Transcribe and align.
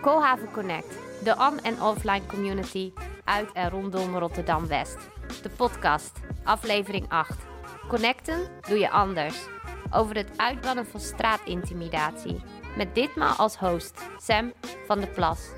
Koolhaven 0.00 0.50
Connect, 0.52 0.98
de 1.24 1.34
on- 1.38 1.60
en 1.62 1.82
offline 1.82 2.26
community 2.26 2.92
uit 3.24 3.52
en 3.52 3.70
rondom 3.70 4.16
Rotterdam-West. 4.16 4.96
De 5.42 5.48
podcast, 5.56 6.20
aflevering 6.44 7.08
8. 7.08 7.38
Connecten 7.88 8.38
doe 8.68 8.78
je 8.78 8.90
anders. 8.90 9.46
Over 9.90 10.16
het 10.16 10.30
uitbannen 10.36 10.86
van 10.86 11.00
straatintimidatie. 11.00 12.36
Met 12.76 12.94
ditmaal 12.94 13.34
als 13.34 13.56
host 13.56 14.00
Sam 14.18 14.52
van 14.86 15.00
de 15.00 15.06
Plas. 15.06 15.48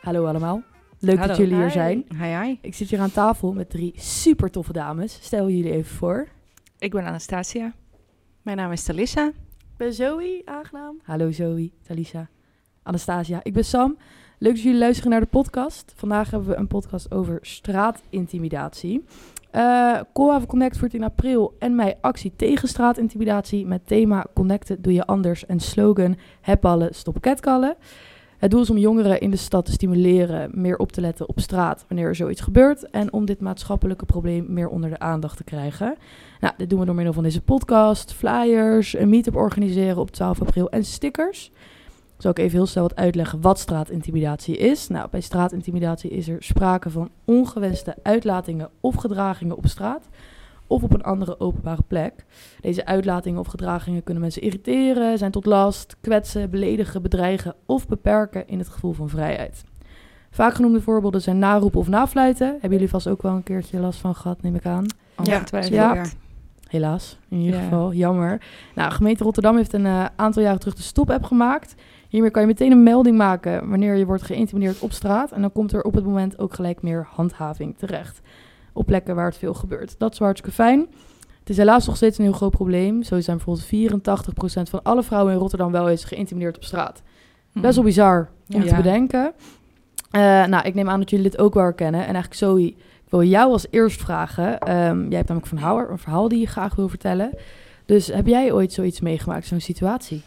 Hallo 0.00 0.26
allemaal. 0.26 0.62
Leuk 0.98 1.16
Hallo. 1.18 1.28
dat 1.28 1.36
jullie 1.36 1.54
hier 1.54 1.64
Hi. 1.64 1.70
zijn. 1.72 2.04
Hi, 2.18 2.44
hi. 2.44 2.58
Ik 2.62 2.74
zit 2.74 2.90
hier 2.90 3.00
aan 3.00 3.12
tafel 3.12 3.52
met 3.52 3.70
drie 3.70 3.92
super 3.96 4.50
toffe 4.50 4.72
dames. 4.72 5.18
Stel 5.22 5.48
jullie 5.50 5.72
even 5.72 5.96
voor. 5.96 6.28
Ik 6.78 6.90
ben 6.90 7.04
Anastasia. 7.04 7.72
Mijn 8.42 8.56
naam 8.56 8.72
is 8.72 8.82
Talissa. 8.82 9.32
Ben 9.80 9.92
Zoe, 9.92 10.42
aangenaam. 10.44 11.00
Hallo 11.02 11.30
Zoe, 11.30 11.70
Talisa, 11.82 12.28
Anastasia. 12.82 13.40
Ik 13.42 13.52
ben 13.52 13.64
Sam. 13.64 13.96
Leuk 14.38 14.52
dat 14.52 14.62
jullie 14.62 14.78
luisteren 14.78 15.10
naar 15.10 15.20
de 15.20 15.26
podcast. 15.26 15.92
Vandaag 15.96 16.30
hebben 16.30 16.48
we 16.48 16.56
een 16.56 16.66
podcast 16.66 17.12
over 17.12 17.38
straatintimidatie. 17.40 19.04
Koolhaven 20.12 20.48
Connect 20.48 20.78
voert 20.78 20.94
in 20.94 21.04
april 21.04 21.56
en 21.58 21.74
mei 21.74 21.94
actie 22.00 22.32
tegen 22.36 22.68
straatintimidatie 22.68 23.66
met 23.66 23.86
thema 23.86 24.26
Connecten 24.34 24.82
doe 24.82 24.92
je 24.92 25.06
anders 25.06 25.46
en 25.46 25.60
slogan 25.60 26.16
Heb 26.40 26.60
ballen, 26.60 26.94
stop 26.94 27.20
catcallen. 27.20 27.76
Het 28.40 28.50
doel 28.50 28.60
is 28.60 28.70
om 28.70 28.78
jongeren 28.78 29.20
in 29.20 29.30
de 29.30 29.36
stad 29.36 29.64
te 29.64 29.72
stimuleren 29.72 30.50
meer 30.54 30.76
op 30.76 30.92
te 30.92 31.00
letten 31.00 31.28
op 31.28 31.40
straat 31.40 31.84
wanneer 31.88 32.06
er 32.06 32.14
zoiets 32.14 32.40
gebeurt 32.40 32.90
en 32.90 33.12
om 33.12 33.24
dit 33.24 33.40
maatschappelijke 33.40 34.04
probleem 34.04 34.46
meer 34.48 34.68
onder 34.68 34.90
de 34.90 34.98
aandacht 34.98 35.36
te 35.36 35.44
krijgen. 35.44 35.96
Nou, 36.40 36.54
dit 36.56 36.70
doen 36.70 36.78
we 36.78 36.86
door 36.86 36.94
middel 36.94 37.12
van 37.12 37.22
deze 37.22 37.40
podcast, 37.40 38.12
flyers, 38.12 38.96
een 38.96 39.08
meetup 39.08 39.36
organiseren 39.36 39.96
op 39.96 40.10
12 40.10 40.40
april 40.40 40.70
en 40.70 40.84
stickers. 40.84 41.50
Zal 42.18 42.30
ik 42.30 42.38
even 42.38 42.56
heel 42.56 42.66
snel 42.66 42.82
wat 42.82 42.96
uitleggen 42.96 43.40
wat 43.40 43.58
straatintimidatie 43.58 44.56
is. 44.56 44.88
Nou, 44.88 45.08
bij 45.10 45.20
straatintimidatie 45.20 46.10
is 46.10 46.28
er 46.28 46.42
sprake 46.42 46.90
van 46.90 47.10
ongewenste 47.24 47.94
uitlatingen 48.02 48.70
of 48.80 48.94
gedragingen 48.94 49.56
op 49.56 49.66
straat 49.66 50.08
of 50.70 50.82
op 50.82 50.94
een 50.94 51.02
andere 51.02 51.40
openbare 51.40 51.82
plek. 51.86 52.24
Deze 52.60 52.86
uitlatingen 52.86 53.40
of 53.40 53.46
gedragingen 53.46 54.02
kunnen 54.02 54.22
mensen 54.22 54.42
irriteren, 54.42 55.18
zijn 55.18 55.30
tot 55.30 55.46
last, 55.46 55.96
kwetsen, 56.00 56.50
beledigen, 56.50 57.02
bedreigen 57.02 57.54
of 57.66 57.88
beperken 57.88 58.48
in 58.48 58.58
het 58.58 58.68
gevoel 58.68 58.92
van 58.92 59.08
vrijheid. 59.08 59.64
Vaak 60.30 60.54
genoemde 60.54 60.80
voorbeelden 60.80 61.22
zijn 61.22 61.38
naroepen 61.38 61.80
of 61.80 61.88
nafluiten. 61.88 62.48
Hebben 62.48 62.70
jullie 62.70 62.88
vast 62.88 63.08
ook 63.08 63.22
wel 63.22 63.32
een 63.34 63.42
keertje 63.42 63.78
last 63.80 64.00
van 64.00 64.14
gehad, 64.14 64.42
neem 64.42 64.54
ik 64.54 64.66
aan. 64.66 64.86
Ongetwijfeld. 65.16 65.74
Ja. 65.74 66.04
Helaas, 66.68 67.18
in 67.28 67.38
ieder 67.38 67.56
Ja. 67.56 67.62
geval. 67.62 67.92
Jammer. 67.92 68.42
Nou, 68.74 68.92
gemeente 68.92 69.24
Rotterdam 69.24 69.56
heeft 69.56 69.72
een 69.72 69.86
eh, 69.86 70.04
aantal 70.16 70.42
jaren 70.42 70.58
terug 70.60 70.74
de 70.74 70.82
Stop-app 70.82 71.24
gemaakt. 71.24 71.74
Hiermee 72.08 72.30
kan 72.30 72.42
je 72.42 72.48
meteen 72.48 72.72
een 72.72 72.82
melding 72.82 73.16
maken 73.16 73.68
wanneer 73.68 73.94
je 73.94 74.06
wordt 74.06 74.22
geïntimideerd 74.22 74.78
op 74.78 74.92
straat. 74.92 75.32
En 75.32 75.40
dan 75.40 75.52
komt 75.52 75.72
er 75.72 75.82
op 75.82 75.94
het 75.94 76.04
moment 76.04 76.38
ook 76.38 76.54
gelijk 76.54 76.82
meer 76.82 77.06
handhaving 77.10 77.78
terecht. 77.78 78.20
Op 78.72 78.86
plekken 78.86 79.14
waar 79.14 79.26
het 79.26 79.36
veel 79.38 79.54
gebeurt. 79.54 79.94
Dat 79.98 80.12
is 80.12 80.18
wel 80.18 80.28
hartstikke 80.28 80.56
fijn. 80.56 80.86
Het 81.40 81.48
is 81.50 81.56
helaas 81.56 81.86
nog 81.86 81.96
steeds 81.96 82.18
een 82.18 82.24
heel 82.24 82.32
groot 82.32 82.50
probleem. 82.50 83.02
Zo 83.02 83.20
zijn 83.20 83.36
bijvoorbeeld 83.36 83.66
84% 83.66 84.70
van 84.70 84.82
alle 84.82 85.02
vrouwen 85.02 85.32
in 85.32 85.38
Rotterdam 85.38 85.72
wel 85.72 85.88
eens 85.88 86.04
geïntimideerd 86.04 86.56
op 86.56 86.64
straat. 86.64 87.02
Best 87.52 87.74
wel 87.74 87.84
bizar 87.84 88.28
om 88.54 88.62
Ja. 88.62 88.68
te 88.68 88.74
bedenken. 88.74 89.32
Eh, 90.10 90.20
nou, 90.44 90.66
ik 90.66 90.74
neem 90.74 90.88
aan 90.88 90.98
dat 91.00 91.10
jullie 91.10 91.30
dit 91.30 91.38
ook 91.40 91.54
wel 91.54 91.62
herkennen. 91.62 92.00
En 92.00 92.06
eigenlijk 92.06 92.34
Zoe, 92.34 92.66
ik 92.66 92.76
wil 93.08 93.22
jou 93.22 93.52
als 93.52 93.66
eerst 93.70 94.00
vragen. 94.00 94.58
Ehm, 94.58 95.00
jij 95.08 95.16
hebt 95.16 95.28
namelijk 95.28 95.46
van 95.46 95.58
Houwer 95.58 95.90
een 95.90 95.98
verhaal 95.98 96.28
die 96.28 96.40
je 96.40 96.46
graag 96.46 96.74
wil 96.74 96.88
vertellen. 96.88 97.30
Dus 97.86 98.06
heb 98.06 98.26
jij 98.26 98.52
ooit 98.52 98.72
zoiets 98.72 99.00
meegemaakt, 99.00 99.46
zo'n 99.46 99.60
situatie? 99.60 100.22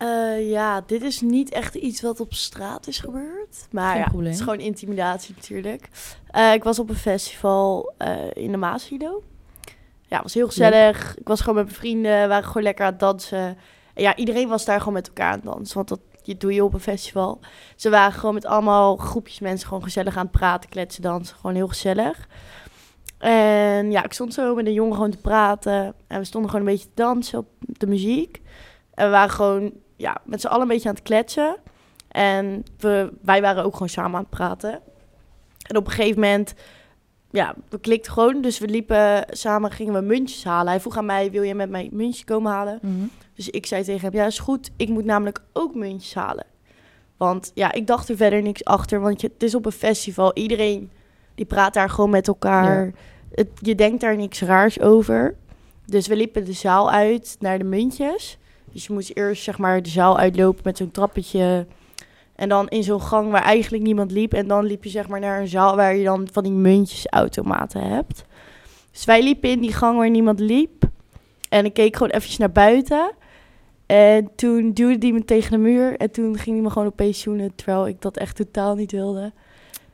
Eh, 0.00 0.50
ja, 0.50 0.80
dit 0.86 1.02
is 1.02 1.20
niet 1.20 1.50
echt 1.50 1.74
iets 1.74 2.00
wat 2.00 2.20
op 2.20 2.34
straat 2.34 2.86
is 2.86 2.98
gebeurd. 2.98 3.66
Maar 3.70 3.90
Geen 3.90 4.00
ja, 4.00 4.06
probleem. 4.08 4.26
het 4.26 4.34
is 4.34 4.42
gewoon 4.44 4.60
intimidatie 4.60 5.34
natuurlijk. 5.36 5.88
Eh, 6.26 6.52
ik 6.52 6.64
was 6.64 6.78
op 6.78 6.88
een 6.88 6.96
festival 6.96 7.92
eh, 7.96 8.30
in 8.32 8.50
de 8.50 8.56
Maasilo. 8.56 9.22
Ja, 10.06 10.14
het 10.14 10.22
was 10.22 10.34
heel 10.34 10.46
gezellig. 10.46 11.16
Ik 11.18 11.28
was 11.28 11.40
gewoon 11.40 11.54
met 11.54 11.64
mijn 11.64 11.76
vrienden, 11.76 12.20
we 12.20 12.26
waren 12.28 12.44
gewoon 12.44 12.62
lekker 12.62 12.84
aan 12.84 12.90
het 12.90 13.00
dansen. 13.00 13.38
En 13.94 14.02
ja, 14.02 14.16
iedereen 14.16 14.48
was 14.48 14.64
daar 14.64 14.78
gewoon 14.78 14.94
met 14.94 15.06
elkaar 15.08 15.32
aan 15.32 15.40
het 15.40 15.44
dansen. 15.44 15.74
Want 15.74 15.88
dat 15.88 16.00
je, 16.22 16.36
doe 16.36 16.54
je 16.54 16.64
op 16.64 16.74
een 16.74 16.80
festival. 16.80 17.40
Ze 17.76 17.90
waren 17.90 18.12
gewoon 18.12 18.34
met 18.34 18.46
allemaal 18.46 18.96
groepjes 18.96 19.40
mensen 19.40 19.68
gewoon 19.68 19.82
gezellig 19.82 20.16
aan 20.16 20.26
het 20.26 20.32
praten, 20.32 20.70
kletsen, 20.70 21.02
dansen. 21.02 21.36
Gewoon 21.36 21.56
heel 21.56 21.68
gezellig. 21.68 22.28
En 23.18 23.90
ja, 23.90 24.04
ik 24.04 24.12
stond 24.12 24.34
zo 24.34 24.54
met 24.54 24.66
een 24.66 24.72
jongen 24.72 24.94
gewoon 24.94 25.10
te 25.10 25.20
praten. 25.20 25.94
En 26.06 26.18
we 26.18 26.24
stonden 26.24 26.50
gewoon 26.50 26.66
een 26.66 26.72
beetje 26.72 26.88
te 26.88 27.02
dansen 27.02 27.38
op 27.38 27.48
de 27.60 27.86
muziek. 27.86 28.40
En 28.94 29.04
we 29.04 29.10
waren 29.10 29.30
gewoon 29.30 29.72
ja, 30.00 30.20
met 30.24 30.40
z'n 30.40 30.46
allen 30.46 30.62
een 30.62 30.68
beetje 30.68 30.88
aan 30.88 30.94
het 30.94 31.04
kletsen. 31.04 31.56
En 32.08 32.64
we, 32.78 33.12
wij 33.22 33.40
waren 33.40 33.64
ook 33.64 33.72
gewoon 33.72 33.88
samen 33.88 34.14
aan 34.14 34.20
het 34.20 34.30
praten. 34.30 34.80
En 35.66 35.76
op 35.76 35.86
een 35.86 35.92
gegeven 35.92 36.20
moment, 36.20 36.54
ja, 37.30 37.54
we 37.68 37.80
klikten 37.80 38.12
gewoon. 38.12 38.40
Dus 38.40 38.58
we 38.58 38.68
liepen 38.68 39.24
samen, 39.30 39.70
gingen 39.70 39.94
we 39.94 40.00
muntjes 40.00 40.44
halen. 40.44 40.70
Hij 40.70 40.80
vroeg 40.80 40.96
aan 40.96 41.06
mij, 41.06 41.30
wil 41.30 41.42
je 41.42 41.54
met 41.54 41.70
mij 41.70 41.88
muntjes 41.92 42.24
komen 42.24 42.52
halen? 42.52 42.78
Dus 43.34 43.48
ik 43.48 43.66
zei 43.66 43.84
tegen 43.84 44.00
hem, 44.00 44.20
ja, 44.20 44.26
is 44.26 44.38
goed. 44.38 44.70
Ik 44.76 44.88
moet 44.88 45.04
namelijk 45.04 45.42
ook 45.52 45.74
muntjes 45.74 46.14
halen. 46.14 46.46
Want 47.16 47.50
ja, 47.54 47.72
ik 47.72 47.86
dacht 47.86 48.08
er 48.08 48.16
verder 48.16 48.42
niks 48.42 48.64
achter. 48.64 49.00
Want 49.00 49.20
je, 49.20 49.30
het 49.32 49.42
is 49.42 49.54
op 49.54 49.66
een 49.66 49.72
festival. 49.72 50.30
Iedereen 50.34 50.90
die 51.34 51.46
praat 51.46 51.74
daar 51.74 51.90
gewoon 51.90 52.10
met 52.10 52.28
elkaar. 52.28 52.92
Het, 53.32 53.48
je 53.54 53.74
denkt 53.74 54.00
daar 54.00 54.16
niks 54.16 54.42
raars 54.42 54.80
over. 54.80 55.36
Dus 55.86 56.06
we 56.06 56.16
liepen 56.16 56.44
de 56.44 56.52
zaal 56.52 56.90
uit 56.90 57.36
naar 57.38 57.58
de 57.58 57.64
muntjes. 57.64 58.38
Dus 58.72 58.86
je 58.86 58.92
moest 58.92 59.10
eerst 59.14 59.42
zeg 59.42 59.58
maar 59.58 59.82
de 59.82 59.88
zaal 59.88 60.18
uitlopen 60.18 60.60
met 60.64 60.76
zo'n 60.76 60.90
trappetje. 60.90 61.66
En 62.36 62.48
dan 62.48 62.68
in 62.68 62.82
zo'n 62.82 63.02
gang 63.02 63.30
waar 63.30 63.42
eigenlijk 63.42 63.82
niemand 63.82 64.10
liep. 64.10 64.32
En 64.32 64.46
dan 64.48 64.64
liep 64.64 64.84
je 64.84 64.90
zeg 64.90 65.08
maar 65.08 65.20
naar 65.20 65.40
een 65.40 65.48
zaal 65.48 65.76
waar 65.76 65.94
je 65.96 66.04
dan 66.04 66.28
van 66.32 66.42
die 66.42 66.52
muntjesautomaten 66.52 67.82
hebt. 67.88 68.24
Dus 68.92 69.04
wij 69.04 69.22
liepen 69.22 69.50
in 69.50 69.60
die 69.60 69.72
gang 69.72 69.96
waar 69.98 70.10
niemand 70.10 70.40
liep. 70.40 70.88
En 71.48 71.64
ik 71.64 71.72
keek 71.74 71.96
gewoon 71.96 72.12
eventjes 72.12 72.38
naar 72.38 72.52
buiten. 72.52 73.12
En 73.86 74.30
toen 74.36 74.72
duwde 74.72 74.98
die 74.98 75.12
me 75.12 75.24
tegen 75.24 75.50
de 75.50 75.58
muur. 75.58 75.96
En 75.96 76.10
toen 76.10 76.36
ging 76.38 76.54
hij 76.56 76.64
me 76.64 76.70
gewoon 76.70 76.88
opeens 76.88 77.20
zoenen. 77.20 77.54
Terwijl 77.54 77.88
ik 77.88 78.00
dat 78.02 78.16
echt 78.16 78.36
totaal 78.36 78.74
niet 78.74 78.92
wilde. 78.92 79.32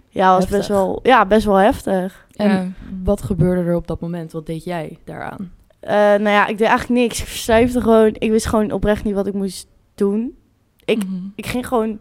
Ja, 0.09 0.35
was 0.35 0.47
best 0.47 0.69
wel, 0.69 1.01
ja, 1.03 1.27
best 1.27 1.45
wel 1.47 1.57
heftig. 1.57 2.27
En 2.37 2.49
Ja. 2.51 2.69
wat 3.05 3.23
gebeurde 3.23 3.63
er 3.71 3.77
op 3.77 3.87
dat 3.87 4.01
moment? 4.01 4.33
Wat 4.33 4.47
deed 4.47 4.65
jij 4.65 4.99
daaraan? 5.05 5.53
Eh, 5.87 5.93
nou 5.95 6.29
ja, 6.29 6.47
ik 6.47 6.59
deed 6.59 6.67
eigenlijk 6.69 7.01
niks. 7.01 7.21
Ik 7.21 7.27
verstijfde 7.27 7.81
gewoon. 7.81 8.11
Ik 8.19 8.31
wist 8.31 8.47
gewoon 8.47 8.71
oprecht 8.71 9.05
niet 9.05 9.15
wat 9.15 9.27
ik 9.27 9.35
moest 9.35 9.67
doen. 9.95 10.37
Ik- 10.85 11.05
Mhm. 11.05 11.15
Ik 11.35 11.47
ging 11.47 11.67
gewoon, 11.69 11.99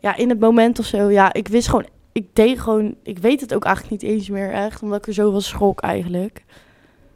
ja, 0.00 0.16
in 0.16 0.28
het 0.28 0.40
moment 0.40 0.78
of 0.78 0.86
zo. 0.86 1.10
Ja, 1.10 1.32
ik 1.32 1.48
wist 1.48 1.68
gewoon, 1.68 1.86
ik 2.12 2.26
deed 2.32 2.60
gewoon, 2.60 2.94
ik 3.02 3.18
weet 3.18 3.40
het 3.40 3.54
ook 3.54 3.64
eigenlijk 3.64 4.02
niet 4.02 4.10
eens 4.12 4.28
meer 4.28 4.52
echt. 4.52 4.82
Omdat 4.82 4.98
ik 4.98 5.06
er 5.06 5.12
zo 5.12 5.30
van 5.30 5.42
schrok 5.42 5.80
eigenlijk. 5.80 6.44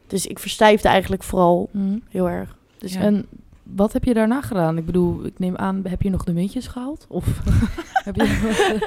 Dus 0.06 0.27
ik 0.27 0.39
verstijfde 0.39 0.89
eigenlijk 0.89 1.22
vooral 1.22 1.69
heel 2.09 2.28
erg. 2.28 2.56
Dus 2.78 2.93
Ja. 2.93 3.00
En 3.00 3.27
wat 3.62 3.93
heb 3.93 4.05
je 4.05 4.15
daarna 4.15 4.41
gedaan? 4.41 4.77
Ik 4.78 4.87
bedoel, 4.87 5.25
ik 5.25 5.39
neem 5.39 5.56
aan, 5.56 5.83
heb 5.89 6.03
je 6.03 6.10
nog 6.10 6.25
de 6.25 6.33
muntjes 6.33 6.66
gehaald? 6.66 7.06
Of 7.09 7.25
heb 8.05 8.16
je... 8.16 8.78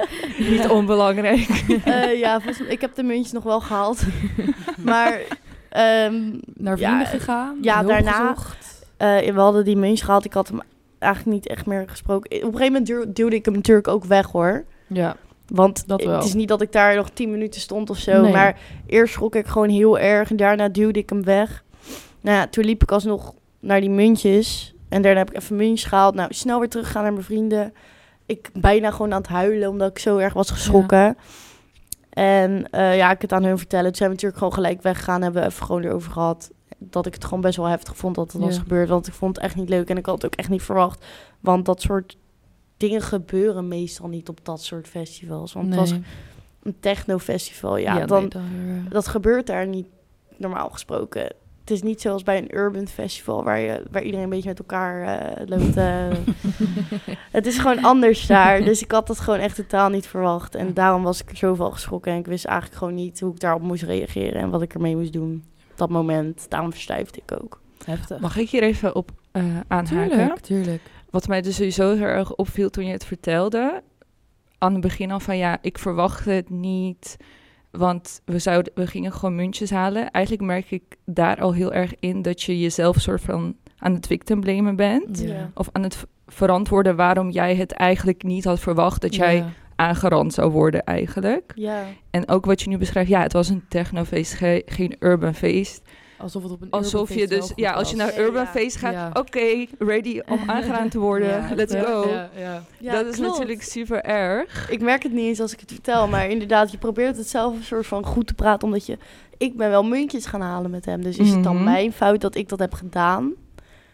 Niet 0.50 0.68
onbelangrijk. 0.68 1.48
eh, 1.84 2.18
ja, 2.18 2.34
volgens 2.40 2.58
mij, 2.58 2.68
ik 2.72 2.80
heb 2.80 2.94
de 2.94 3.02
muntjes 3.02 3.32
nog 3.32 3.42
wel 3.42 3.60
gehaald. 3.60 4.02
maar 4.84 5.20
ehm, 5.74 6.14
naar 6.54 6.78
Ja, 6.78 6.86
vrienden 6.86 7.06
gegaan? 7.06 7.58
ja, 7.60 7.82
daarna-? 7.82 8.34
Eh, 8.96 9.18
we 9.34 9.40
hadden 9.40 9.64
die 9.64 9.76
muntjes 9.76 10.02
gehaald. 10.02 10.24
Ik 10.24 10.32
had 10.32 10.48
hem 10.48 10.60
eigenlijk 10.98 11.34
niet 11.36 11.46
echt 11.48 11.66
meer 11.66 11.84
gesproken. 11.88 12.30
Op 12.36 12.42
een 12.42 12.56
gegeven 12.58 12.66
moment 12.66 12.86
duw- 12.86 13.12
duwde 13.12 13.36
ik 13.36 13.44
hem 13.44 13.54
natuurlijk 13.54 13.88
ook 13.88 14.04
weg 14.04 14.26
hoor. 14.30 14.64
Ja, 14.86 15.16
Want 15.46 15.88
Dat 15.88 16.04
wel. 16.04 16.14
het 16.14 16.24
is 16.24 16.34
niet 16.34 16.48
dat 16.48 16.60
ik 16.62 16.72
daar 16.72 16.94
nog 16.96 17.10
tien 17.10 17.30
minuten 17.30 17.60
stond 17.60 17.90
of 17.90 17.98
zo. 17.98 18.20
Nee. 18.20 18.32
Maar 18.32 18.58
eerst 18.86 19.12
schrok 19.12 19.34
ik 19.34 19.46
gewoon 19.46 19.68
heel 19.68 19.98
erg. 19.98 20.30
En 20.30 20.36
daarna 20.36 20.68
duwde 20.68 20.98
ik 20.98 21.08
hem 21.08 21.24
weg. 21.24 21.64
Nou 22.20 22.36
ja, 22.36 22.46
toen 22.46 22.64
liep 22.64 22.82
ik 22.82 22.90
alsnog 22.92 23.34
naar 23.60 23.80
die 23.80 23.90
muntjes. 23.90 24.74
En 24.88 25.02
daarna 25.02 25.18
heb 25.18 25.30
ik 25.30 25.36
even 25.36 25.56
muntjes 25.56 25.84
gehaald. 25.88 26.14
Nou, 26.14 26.34
snel 26.34 26.58
weer 26.58 26.68
teruggaan 26.68 27.02
naar 27.02 27.12
mijn 27.12 27.24
vrienden. 27.24 27.72
Ik 28.26 28.50
bijna 28.52 28.90
gewoon 28.90 29.12
aan 29.12 29.20
het 29.20 29.30
huilen, 29.30 29.68
omdat 29.68 29.90
ik 29.90 29.98
zo 29.98 30.16
erg 30.18 30.32
was 30.32 30.50
geschrokken. 30.50 31.16
En 32.14 32.70
eh, 32.70 32.96
ja, 32.96 33.10
ik 33.10 33.22
het 33.22 33.32
aan 33.32 33.44
hun 33.44 33.58
vertellen. 33.58 33.84
Toen 33.86 33.94
zijn 33.94 34.08
we 34.08 34.14
natuurlijk 34.14 34.38
gewoon 34.38 34.54
gelijk 34.54 34.82
weggegaan. 34.82 35.22
Hebben 35.22 35.42
we 35.42 35.48
even 35.48 35.66
gewoon 35.66 35.82
erover 35.82 36.12
gehad. 36.12 36.50
Dat 36.78 37.06
ik 37.06 37.14
het 37.14 37.24
gewoon 37.24 37.40
best 37.40 37.56
wel 37.56 37.66
heftig 37.66 37.96
vond 37.96 38.14
dat 38.14 38.32
het 38.32 38.42
was 38.42 38.54
Ja. 38.54 38.60
gebeurd. 38.60 38.88
Want 38.88 39.06
ik 39.06 39.12
vond 39.12 39.36
het 39.36 39.44
echt 39.44 39.56
niet 39.56 39.68
leuk. 39.68 39.88
En 39.90 39.96
ik 39.96 40.06
had 40.06 40.14
het 40.14 40.24
ook 40.24 40.34
echt 40.34 40.48
niet 40.48 40.62
verwacht. 40.62 41.04
Want 41.40 41.64
dat 41.64 41.80
soort 41.80 42.16
dingen 42.76 43.02
gebeuren 43.02 43.68
meestal 43.68 44.08
niet 44.08 44.28
op 44.28 44.44
dat 44.44 44.62
soort 44.62 44.88
festivals. 44.88 45.52
Want 45.52 45.66
het 45.66 45.76
was 45.76 45.90
een 46.62 46.76
technofestival. 46.80 47.76
Ja, 47.76 48.06
dan, 48.06 48.28
dan 48.28 48.42
dat 48.88 49.06
gebeurt 49.08 49.46
daar 49.46 49.66
niet 49.66 49.86
normaal 50.36 50.70
gesproken. 50.70 51.32
Het 51.64 51.72
is 51.72 51.82
niet 51.82 52.00
zoals 52.00 52.22
bij 52.22 52.38
een 52.38 52.54
urban 52.56 52.88
festival 52.88 53.44
waar, 53.44 53.60
je, 53.60 53.82
waar 53.90 54.02
iedereen 54.02 54.24
een 54.24 54.30
beetje 54.30 54.48
met 54.48 54.58
elkaar 54.58 55.02
eh, 55.02 55.46
loopt. 55.46 55.76
eh. 55.76 56.08
het 57.32 57.46
is 57.46 57.58
gewoon 57.58 57.84
anders 57.84 58.26
daar. 58.26 58.64
Dus 58.64 58.82
ik 58.82 58.90
had 58.90 59.06
dat 59.06 59.20
gewoon 59.20 59.38
echt 59.40 59.56
totaal 59.56 59.88
niet 59.88 60.06
verwacht. 60.06 60.54
En 60.54 60.74
daarom 60.74 61.02
was 61.02 61.22
ik 61.22 61.30
er 61.30 61.36
zoveel 61.36 61.70
geschrokken. 61.70 62.12
En 62.12 62.18
ik 62.18 62.26
wist 62.26 62.44
eigenlijk 62.44 62.78
gewoon 62.78 62.94
niet 62.94 63.20
hoe 63.20 63.32
ik 63.32 63.40
daarop 63.40 63.62
moest 63.62 63.82
reageren 63.82 64.40
en 64.40 64.50
wat 64.50 64.62
ik 64.62 64.74
ermee 64.74 64.96
moest 64.96 65.12
doen. 65.12 65.44
Op 65.70 65.78
dat 65.78 65.90
moment. 65.90 66.46
Daarom 66.48 66.70
verstijfde 66.72 67.20
ik 67.26 67.42
ook. 67.42 67.60
Heftig. 67.84 68.20
Mag 68.20 68.36
ik 68.36 68.50
hier 68.50 68.62
even 68.62 68.94
op 68.94 69.10
eh, 69.32 69.42
aanhaken. 69.68 70.10
Tuurlijk, 70.16 70.40
tuurlijk. 70.40 70.82
Wat 71.10 71.28
mij 71.28 71.40
dus 71.42 71.56
sowieso 71.56 71.94
heel 71.94 72.02
erg 72.06 72.34
opviel 72.34 72.70
toen 72.70 72.86
je 72.86 72.92
het 72.92 73.04
vertelde. 73.04 73.82
Aan 74.58 74.72
het 74.72 74.80
begin 74.80 75.10
al 75.10 75.20
van 75.20 75.36
ja, 75.36 75.58
ik 75.60 75.78
verwachtte 75.78 76.30
het 76.30 76.50
niet. 76.50 77.16
Want 77.76 78.20
we, 78.24 78.38
zouden, 78.38 78.72
we 78.74 78.86
gingen 78.86 79.12
gewoon 79.12 79.34
muntjes 79.34 79.70
halen. 79.70 80.10
Eigenlijk 80.10 80.44
merk 80.44 80.70
ik 80.70 80.82
daar 81.04 81.40
al 81.40 81.52
heel 81.54 81.72
erg 81.72 81.92
in 82.00 82.22
dat 82.22 82.42
je 82.42 82.60
jezelf 82.60 83.00
soort 83.00 83.20
van 83.20 83.56
aan 83.78 83.94
het 83.94 84.06
victim 84.06 84.40
blamen 84.40 84.76
bent. 84.76 85.20
Ja. 85.20 85.50
Of 85.54 85.68
aan 85.72 85.82
het 85.82 86.06
verantwoorden 86.26 86.96
waarom 86.96 87.30
jij 87.30 87.54
het 87.56 87.72
eigenlijk 87.72 88.22
niet 88.22 88.44
had 88.44 88.60
verwacht 88.60 89.00
dat 89.00 89.14
jij 89.14 89.36
Ja. 89.36 89.48
aangerand 89.76 90.32
zou 90.32 90.50
worden 90.50 90.84
eigenlijk. 90.84 91.52
Ja. 91.54 91.82
En 92.10 92.28
ook 92.28 92.44
wat 92.44 92.62
je 92.62 92.68
nu 92.68 92.78
beschrijft, 92.78 93.08
ja, 93.10 93.22
het 93.22 93.32
was 93.32 93.48
een 93.48 93.64
technofeest, 93.68 94.32
ge- 94.34 94.62
geen 94.66 94.96
urban 94.98 95.34
feest. 95.34 95.82
Alsof 96.18 96.42
het 96.42 96.52
op 96.52 96.62
een 96.62 96.70
Alsof 96.70 97.14
je 97.14 97.26
dus, 97.28 97.52
ja, 97.56 97.72
als 97.72 97.90
je 97.90 97.96
naar 97.96 98.18
urban 98.18 98.42
Ja. 98.42 98.46
feest 98.46 98.76
gaat, 98.76 98.92
Ja. 98.92 99.10
oké, 99.12 99.66
ready 99.78 100.20
om 100.28 100.38
aangeraan 100.50 100.88
te 100.88 100.98
worden, 100.98 101.28
Ja, 101.28 101.48
let's 101.54 101.74
go. 101.74 102.08
Ja, 102.08 102.30
ja. 102.36 102.64
Ja, 102.78 102.92
dat 102.92 103.06
is 103.06 103.16
klopt. 103.16 103.30
natuurlijk 103.32 103.62
super 103.62 104.02
erg. 104.02 104.70
Ik 104.70 104.80
merk 104.80 105.02
het 105.02 105.12
niet 105.12 105.26
eens 105.26 105.40
als 105.40 105.52
ik 105.52 105.60
het 105.60 105.72
vertel, 105.72 106.08
maar 106.08 106.28
inderdaad, 106.30 106.70
je 106.70 106.78
probeert 106.78 107.16
het 107.16 107.28
zelf 107.28 107.54
een 107.56 107.62
soort 107.64 107.86
van 107.86 108.06
goed 108.06 108.26
te 108.26 108.34
praten, 108.34 108.68
omdat 108.68 108.86
je... 108.86 108.98
Ik 109.38 109.56
ben 109.56 109.70
wel 109.70 109.82
muntjes 109.84 110.26
gaan 110.26 110.40
halen 110.40 110.70
met 110.70 110.84
hem, 110.84 111.02
dus 111.02 111.16
is 111.18 111.30
het 111.30 111.42
dan 111.44 111.54
Mhm. 111.54 111.64
mijn 111.64 111.92
fout 111.92 112.20
dat 112.20 112.34
ik 112.36 112.48
dat 112.48 112.58
heb 112.58 112.72
gedaan? 112.74 113.32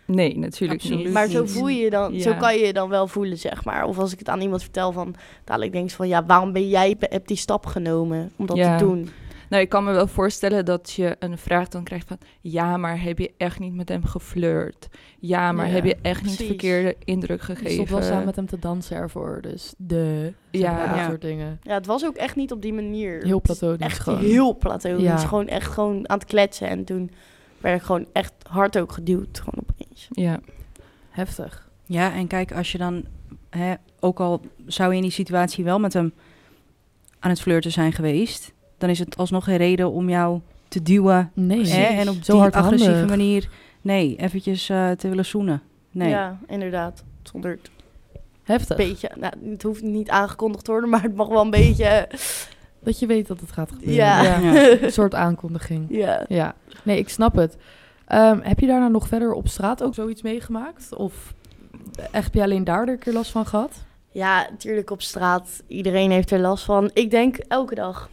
Nee, 0.07 0.39
natuurlijk 0.39 0.81
Absoluut. 0.81 1.05
niet. 1.05 1.13
Maar 1.13 1.29
zo 1.29 1.47
voel 1.47 1.69
je 1.69 1.81
je 1.83 1.91
dan, 1.91 2.21
zo 2.21 2.35
kan 2.35 2.55
je 2.59 2.67
je 2.67 2.73
dan 2.73 2.89
wel 2.89 3.07
voelen, 3.07 3.39
zeg 3.39 3.65
maar. 3.65 3.85
Of 3.85 3.99
als 3.99 4.13
ik 4.13 4.19
het 4.19 4.29
aan 4.29 4.41
iemand 4.41 4.63
vertel 4.63 4.93
van, 4.93 5.15
dadelijk 5.45 5.73
denk 5.73 5.91
je 5.91 5.97
van, 5.97 6.09
ja, 6.09 6.25
waarom 6.27 6.53
ben 6.53 6.69
jij, 6.69 6.97
heb 7.01 7.27
die 7.27 7.37
stap 7.37 7.67
genomen 7.67 8.33
om 8.37 8.47
dat 8.47 8.57
Ja. 8.57 8.77
te 8.79 8.85
doen? 8.85 9.09
Nou, 9.51 9.63
ik 9.63 9.69
kan 9.69 9.85
me 9.85 9.93
wel 9.93 10.07
voorstellen 10.07 10.65
dat 10.65 10.93
je 10.93 11.17
een 11.19 11.39
vraag 11.39 11.69
dan 11.69 11.85
krijgt 11.85 12.09
van... 12.09 12.19
Ja, 12.41 12.77
maar 12.77 13.03
heb 13.03 13.19
je 13.19 13.33
echt 13.37 13.59
niet 13.59 13.75
met 13.75 13.89
hem 13.89 14.05
geflirt? 14.05 14.89
Ja, 15.19 15.53
maar 15.53 15.67
Ja, 15.67 15.73
heb 15.73 15.85
je 15.85 15.97
echt 16.03 16.23
niet 16.23 16.37
verkeerde 16.37 16.97
indruk 17.05 17.39
Ik 17.39 17.45
gegeven? 17.45 17.73
stond 17.73 17.89
wel 17.89 18.03
samen 18.03 18.25
met 18.25 18.37
hem 18.37 18.47
te 18.47 18.59
dansen 18.59 18.97
ervoor, 18.97 19.39
dus 19.43 19.75
de... 19.77 20.33
Ja. 20.51 20.87
Dat 20.87 20.97
Ja. 20.97 21.09
soort 21.09 21.21
dingen. 21.21 21.61
Ja, 21.63 21.75
het 21.75 21.87
was 21.87 22.05
ook 22.05 22.17
echt 22.17 22.37
niet 22.37 22.53
op 22.53 22.63
die 22.63 22.73
manier. 22.73 23.23
Heel 23.25 23.41
platonisch 23.41 23.81
Echt 23.81 23.99
gewoon. 23.99 24.19
heel 24.19 24.57
platonisch. 24.57 25.03
Ja. 25.03 25.17
Gewoon 25.17 25.49
echt 25.49 25.71
gewoon 25.73 26.09
aan 26.09 26.19
het 26.19 26.27
kletsen. 26.29 26.69
En 26.69 26.85
toen 26.85 27.11
werd 27.59 27.77
ik 27.81 27.87
gewoon 27.87 28.07
echt 28.13 28.33
hard 28.49 28.79
ook 28.79 28.93
geduwd, 28.93 29.39
gewoon 29.45 29.65
opeens. 29.71 30.09
Ja, 30.11 30.41
Heftig. 31.11 31.69
Ja, 31.85 32.13
en 32.15 32.27
kijk, 32.27 32.53
als 32.53 32.73
je 32.73 32.79
dan, 32.79 33.05
hè, 33.51 33.75
ook 34.01 34.21
al 34.21 34.41
zou 34.67 34.91
je 34.91 34.97
in 34.97 35.03
die 35.03 35.11
situatie 35.11 35.65
wel 35.65 35.79
met 35.79 35.93
hem 35.93 36.13
aan 37.19 37.31
het 37.31 37.41
flirten 37.41 37.73
zijn 37.73 37.93
geweest, 37.93 38.53
dan 38.81 38.91
is 38.91 38.99
het 38.99 39.17
alsnog 39.17 39.45
geen 39.45 39.57
reden 39.57 39.91
om 39.91 40.09
jou 40.09 40.41
te 40.69 40.83
duwen. 40.83 41.31
Nee, 41.35 41.67
Hè, 41.67 41.83
en 42.01 42.09
op 42.09 42.15
zo 42.23 42.33
die 42.33 42.41
hardhandig. 42.41 42.73
agressieve 42.81 43.07
manier, 43.07 43.49
nee, 43.81 44.17
eventjes 44.17 44.69
eh, 44.69 44.91
te 44.91 45.09
willen 45.09 45.25
zoenen. 45.27 45.63
Nee. 45.91 46.09
Ja, 46.09 46.39
inderdaad. 46.47 47.05
Zonder 47.23 47.51
het 47.51 47.71
Heftig. 48.43 48.77
beetje... 48.77 49.11
Nou, 49.17 49.33
het 49.51 49.63
hoeft 49.63 49.83
niet 49.83 50.09
aangekondigd 50.11 50.65
te 50.65 50.71
worden, 50.71 50.91
maar 50.91 51.03
het 51.03 51.15
mag 51.15 51.29
wel 51.29 51.41
een 51.41 51.51
beetje... 51.51 52.09
Dat 52.83 52.99
je 52.99 53.07
weet 53.07 53.27
dat 53.27 53.41
het 53.41 53.53
gaat 53.53 53.71
gebeuren. 53.71 53.95
Ja. 53.95 54.23
Ja. 54.39 54.55
Een 54.83 54.93
soort 54.93 55.15
aankondiging. 55.15 55.87
Ja. 55.89 56.25
Ja, 56.29 56.55
nee, 56.83 56.99
ik 56.99 57.09
snap 57.09 57.35
het. 57.35 57.57
Ehm, 58.07 58.39
heb 58.43 58.61
je 58.61 58.67
daarna 58.67 58.89
nog 58.89 59.09
verder 59.09 59.33
op 59.33 59.49
straat 59.49 59.83
ook 59.83 59.95
zoiets 59.95 60.23
meegemaakt? 60.23 60.95
Of 60.95 61.35
echt 62.11 62.25
heb 62.25 62.35
je 62.35 62.43
alleen 62.43 62.65
daar 62.65 62.83
er 62.83 62.89
een 62.89 62.99
keer 62.99 63.13
last 63.13 63.31
van 63.31 63.47
gehad? 63.47 63.85
Ja, 64.13 64.47
natuurlijk 64.51 64.91
op 64.91 65.03
straat. 65.03 65.63
Iedereen 65.67 66.11
heeft 66.11 66.31
er 66.31 66.39
last 66.39 66.65
van. 66.65 66.91
Ik 66.95 67.11
denk 67.11 67.37
elke 67.37 67.75
dag. 67.75 68.09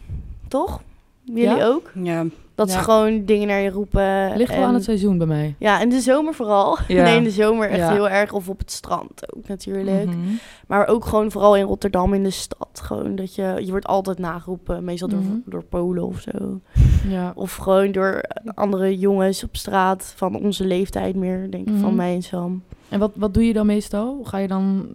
Toch? 0.48 0.80
Jullie 1.24 1.42
Ja? 1.42 1.66
ook? 1.66 1.90
Ja, 2.02 2.24
Dat 2.54 2.68
Ja. 2.68 2.74
ze 2.74 2.82
gewoon 2.82 3.24
dingen 3.24 3.46
naar 3.48 3.60
je 3.60 3.70
roepen. 3.70 4.36
Ligt 4.36 4.50
wel 4.50 4.60
en- 4.60 4.66
aan 4.66 4.74
het 4.74 4.84
seizoen 4.84 5.18
bij 5.18 5.26
mij. 5.26 5.54
Ja, 5.58 5.80
in 5.80 5.88
de 5.88 6.00
zomer 6.00 6.34
vooral. 6.34 6.78
Ja. 6.88 7.02
Nee, 7.02 7.16
in 7.16 7.22
de 7.24 7.30
zomer 7.30 7.68
echt 7.68 7.78
Ja. 7.78 7.92
heel 7.92 8.08
erg. 8.08 8.32
Of 8.32 8.48
op 8.48 8.58
het 8.58 8.70
strand 8.72 9.36
ook 9.36 9.48
natuurlijk. 9.48 10.06
Mhm. 10.06 10.18
Maar 10.66 10.86
ook 10.86 11.04
gewoon 11.04 11.30
vooral 11.30 11.56
in 11.56 11.64
Rotterdam 11.64 12.14
in 12.14 12.22
de 12.22 12.30
stad. 12.30 12.80
Gewoon 12.82 13.16
dat 13.16 13.34
je... 13.34 13.54
Je 13.64 13.70
wordt 13.70 13.86
altijd 13.86 14.18
nageroepen. 14.18 14.84
Meestal 14.84 15.08
door, 15.08 15.18
Mhm. 15.20 15.36
door 15.44 15.64
Polen 15.64 16.06
of 16.06 16.20
zo. 16.20 16.60
Ja. 17.08 17.32
Of 17.34 17.54
gewoon 17.56 17.92
door 17.92 18.20
andere 18.54 18.98
jongens 18.98 19.44
op 19.44 19.56
straat. 19.56 20.12
Van 20.16 20.34
onze 20.42 20.64
leeftijd 20.66 21.14
meer. 21.14 21.50
Denk 21.50 21.66
ik 21.68 21.72
Mhm. 21.74 21.82
van 21.82 21.94
mij 21.94 22.14
en 22.14 22.22
Sam. 22.22 22.62
En 22.88 22.98
wat, 22.98 23.10
wat 23.14 23.34
doe 23.34 23.46
je 23.46 23.52
dan 23.52 23.66
meestal? 23.66 24.20
Ga 24.24 24.38
je 24.38 24.48
dan, 24.48 24.86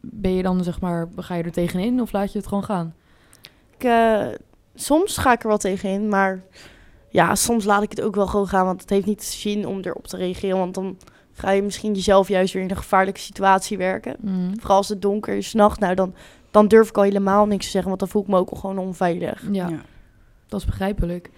ben 0.00 0.34
je 0.34 0.42
dan 0.42 0.64
zeg 0.64 0.80
maar, 0.80 1.08
ga 1.16 1.34
je 1.34 1.42
er 1.42 1.52
tegenin 1.52 2.00
of 2.00 2.12
laat 2.12 2.32
je 2.32 2.38
het 2.38 2.46
gewoon 2.48 2.64
gaan? 2.64 2.94
Ik, 3.76 3.84
eh, 3.84 4.26
soms 4.74 5.16
ga 5.16 5.32
ik 5.32 5.42
er 5.42 5.48
wel 5.48 5.58
tegenin, 5.58 6.08
maar 6.08 6.42
ja, 7.08 7.34
soms 7.34 7.64
laat 7.64 7.82
ik 7.82 7.90
het 7.90 8.00
ook 8.00 8.14
wel 8.14 8.26
gewoon 8.26 8.48
gaan, 8.48 8.64
want 8.64 8.80
het 8.80 8.90
heeft 8.90 9.06
niet 9.06 9.22
zin 9.22 9.66
om 9.66 9.80
erop 9.80 10.06
te 10.06 10.16
reageren, 10.16 10.58
want 10.58 10.74
dan 10.74 10.98
ga 11.32 11.50
je 11.50 11.62
misschien 11.62 11.94
jezelf 11.94 12.28
juist 12.28 12.52
weer 12.52 12.62
in 12.62 12.70
een 12.70 12.76
gevaarlijke 12.76 13.20
situatie 13.20 13.78
werken. 13.78 14.16
Mhm. 14.20 14.54
Vooral 14.58 14.76
als 14.76 14.88
het 14.88 15.02
donker 15.02 15.34
is, 15.34 15.48
's 15.48 15.52
nacht, 15.52 15.80
nou 15.80 15.94
dan, 15.94 16.14
dan 16.50 16.68
durf 16.68 16.88
ik 16.88 16.96
al 16.96 17.02
helemaal 17.02 17.46
niks 17.46 17.64
te 17.64 17.70
zeggen, 17.70 17.88
want 17.88 18.00
dan 18.00 18.08
voel 18.08 18.22
ik 18.22 18.28
me 18.28 18.36
ook 18.36 18.50
al 18.50 18.56
gewoon 18.56 18.78
onveilig. 18.78 19.42
Ja, 19.50 19.68
ja. 19.68 19.80
dat 20.46 20.60
is 20.60 20.66
begrijpelijk. 20.66 21.30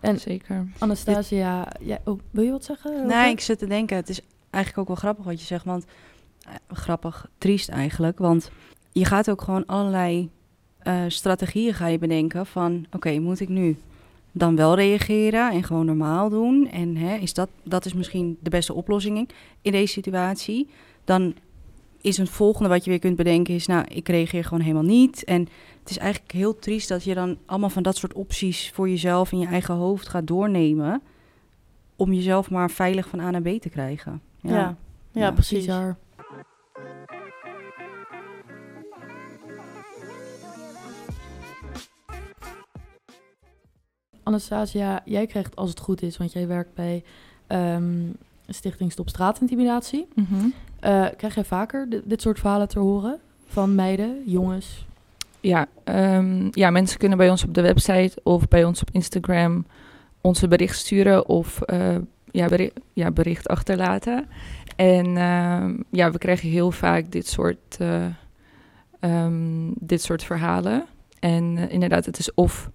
En 0.00 0.20
Zeker. 0.20 0.66
Anastasia, 0.78 1.66
ja, 1.80 1.98
oh, 2.04 2.18
wil 2.30 2.44
je 2.44 2.50
wat 2.50 2.64
zeggen? 2.64 3.06
Nee, 3.06 3.30
ik 3.30 3.40
zit 3.40 3.58
te 3.58 3.66
denken, 3.66 3.96
het 3.96 4.08
is 4.08 4.20
eigenlijk 4.50 4.78
ook 4.78 4.86
wel 4.86 4.96
grappig 4.96 5.24
wat 5.24 5.40
je 5.40 5.46
zegt, 5.46 5.64
want 5.64 5.84
eh, 6.42 6.54
grappig, 6.68 7.26
triest 7.38 7.68
eigenlijk, 7.68 8.18
want 8.18 8.50
je 8.92 9.04
gaat 9.04 9.30
ook 9.30 9.42
gewoon 9.42 9.66
allerlei 9.66 10.30
eh, 10.78 11.04
strategieën 11.08 11.74
ga 11.74 11.86
je 11.86 11.98
bedenken 11.98 12.46
van, 12.46 12.86
oké, 12.92 13.18
moet 13.18 13.40
ik 13.40 13.48
nu 13.48 13.76
dan 14.32 14.56
wel 14.56 14.74
reageren 14.74 15.50
en 15.50 15.62
gewoon 15.64 15.86
normaal 15.86 16.28
doen? 16.28 16.70
En 16.70 16.96
hè, 16.96 17.16
is 17.16 17.34
dat, 17.34 17.48
dat 17.62 17.84
is 17.84 17.92
misschien 17.92 18.38
de 18.40 18.50
beste 18.50 18.74
oplossing 18.74 19.28
in 19.62 19.72
deze 19.72 19.92
situatie. 19.92 20.68
Dan 21.04 21.34
is 22.00 22.16
het 22.16 22.28
volgende 22.28 22.68
wat 22.68 22.84
je 22.84 22.90
weer 22.90 22.98
kunt 22.98 23.16
bedenken 23.16 23.54
is, 23.54 23.66
nou, 23.66 23.84
ik 23.88 24.08
reageer 24.08 24.44
gewoon 24.44 24.60
helemaal 24.60 24.82
niet. 24.82 25.24
En 25.24 25.48
het 25.80 25.90
is 25.90 25.98
eigenlijk 25.98 26.32
heel 26.32 26.58
triest 26.58 26.88
dat 26.88 27.04
je 27.04 27.14
dan 27.14 27.36
allemaal 27.46 27.70
van 27.70 27.82
dat 27.82 27.96
soort 27.96 28.12
opties 28.12 28.70
voor 28.74 28.88
jezelf 28.88 29.32
in 29.32 29.38
je 29.38 29.46
eigen 29.46 29.74
hoofd 29.74 30.08
gaat 30.08 30.26
doornemen 30.26 31.02
om 31.96 32.12
jezelf 32.12 32.50
maar 32.50 32.70
veilig 32.70 33.08
van 33.08 33.20
A 33.20 33.30
naar 33.30 33.42
B 33.42 33.60
te 33.60 33.68
krijgen. 33.68 34.20
Ja, 34.40 34.50
ja, 34.50 34.76
Ja, 35.12 35.32
precies. 35.32 35.58
Bizar. 35.58 35.96
Anastasia, 44.28 45.00
jij 45.04 45.26
krijgt 45.26 45.56
als 45.56 45.70
het 45.70 45.80
goed 45.80 46.02
is, 46.02 46.16
want 46.16 46.32
jij 46.32 46.46
werkt 46.46 46.74
bij 46.74 47.02
ehm, 47.46 47.92
Stichting 48.48 48.92
Stop 48.92 49.08
Straatintimidatie. 49.08 50.08
Mhm. 50.14 50.34
Eh, 50.80 51.06
krijg 51.16 51.34
jij 51.34 51.44
vaker 51.44 51.88
di- 51.88 52.00
dit 52.04 52.20
soort 52.22 52.38
verhalen 52.38 52.68
te 52.68 52.78
horen 52.78 53.18
van 53.46 53.74
meiden, 53.74 54.22
jongens? 54.26 54.86
Ja, 55.40 55.66
ehm, 55.84 56.48
ja, 56.50 56.70
mensen 56.70 56.98
kunnen 56.98 57.18
bij 57.18 57.30
ons 57.30 57.44
op 57.44 57.54
de 57.54 57.60
website 57.62 58.20
of 58.22 58.48
bij 58.48 58.64
ons 58.64 58.80
op 58.80 58.88
Instagram 58.92 59.66
onze 60.20 60.48
bericht 60.48 60.78
sturen 60.78 61.28
of 61.28 61.60
eh, 61.62 61.96
ja, 62.30 62.46
bericht, 62.46 62.72
ja, 62.92 63.10
bericht 63.10 63.48
achterlaten. 63.48 64.26
En 64.76 65.16
ehm, 65.16 65.76
ja, 65.90 66.10
we 66.10 66.18
krijgen 66.18 66.48
heel 66.48 66.70
vaak 66.70 67.10
dit 67.10 67.26
soort, 67.26 67.76
eh, 67.78 69.26
dit 69.74 70.02
soort 70.02 70.22
verhalen. 70.22 70.84
En 71.20 71.70
inderdaad, 71.70 72.04
het 72.06 72.18
is 72.18 72.34
of 72.34 72.70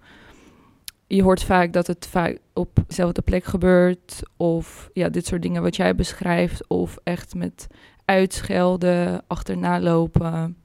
je 1.14 1.22
hoort 1.22 1.42
vaak 1.42 1.72
dat 1.72 1.86
het 1.86 2.06
vaak 2.06 2.38
op 2.52 2.78
dezelfde 2.86 3.22
plek 3.22 3.44
gebeurt, 3.44 4.22
of 4.36 4.90
ja, 4.92 5.08
dit 5.08 5.26
soort 5.26 5.42
dingen 5.42 5.62
wat 5.62 5.76
jij 5.76 5.94
beschrijft, 5.94 6.68
of 6.68 6.98
echt 7.02 7.34
met 7.34 7.66
uitschelden, 8.04 9.22
achterna 9.26 9.80
lopen. 9.80 10.56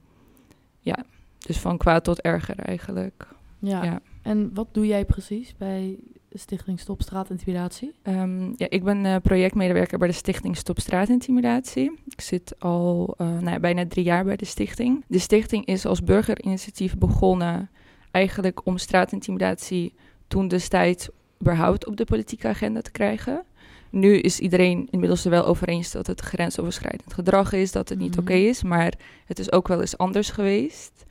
Ja, 0.79 1.03
dus 1.37 1.59
van 1.59 1.77
kwaad 1.77 2.03
tot 2.03 2.21
erger 2.21 2.59
eigenlijk. 2.59 3.27
Ja. 3.59 3.83
Ja. 3.83 3.99
En 4.21 4.53
wat 4.53 4.67
doe 4.71 4.87
jij 4.87 5.05
precies 5.05 5.55
bij 5.57 5.99
Stichting 6.31 6.79
Stop 6.79 7.01
Straatintimidatie? 7.01 7.93
Ehm, 8.01 8.53
ja, 8.55 8.69
ik 8.69 8.83
ben 8.83 9.05
eh, 9.05 9.15
projectmedewerker 9.21 9.97
bij 9.97 10.07
de 10.07 10.13
stichting 10.13 10.57
Stop 10.57 10.79
Straatintimidatie. 10.79 11.99
Ik 12.07 12.21
zit 12.21 12.55
al 12.59 13.15
eh, 13.17 13.27
nou 13.27 13.49
ja, 13.49 13.59
bijna 13.59 13.87
drie 13.87 14.05
jaar 14.05 14.23
bij 14.23 14.35
de 14.35 14.45
stichting. 14.45 15.03
De 15.07 15.19
stichting 15.19 15.65
is 15.65 15.85
als 15.85 16.03
burgerinitiatief 16.03 16.97
begonnen 16.97 17.69
eigenlijk 18.11 18.65
om 18.65 18.77
straatintimidatie 18.77 19.93
toen 20.29 20.47
destijds 20.47 21.09
überhaupt 21.41 21.87
op 21.87 21.97
de 21.97 22.05
politieke 22.05 22.47
agenda 22.47 22.81
te 22.81 22.91
krijgen. 22.91 23.43
Nu 23.89 24.17
is 24.17 24.39
iedereen 24.39 24.87
inmiddels 24.91 25.25
er 25.25 25.31
wel 25.31 25.45
over 25.45 25.67
eens 25.67 25.91
dat 25.91 26.07
het 26.07 26.21
grensoverschrijdend 26.21 27.13
gedrag 27.13 27.53
is, 27.53 27.71
dat 27.71 27.89
het 27.89 27.99
niet 27.99 28.11
Mhm. 28.15 28.19
oké 28.19 28.33
is, 28.33 28.63
maar 28.63 28.93
het 29.25 29.39
is 29.39 29.51
ook 29.51 29.67
wel 29.67 29.81
eens 29.81 29.97
anders 29.97 30.29
geweest. 30.29 31.05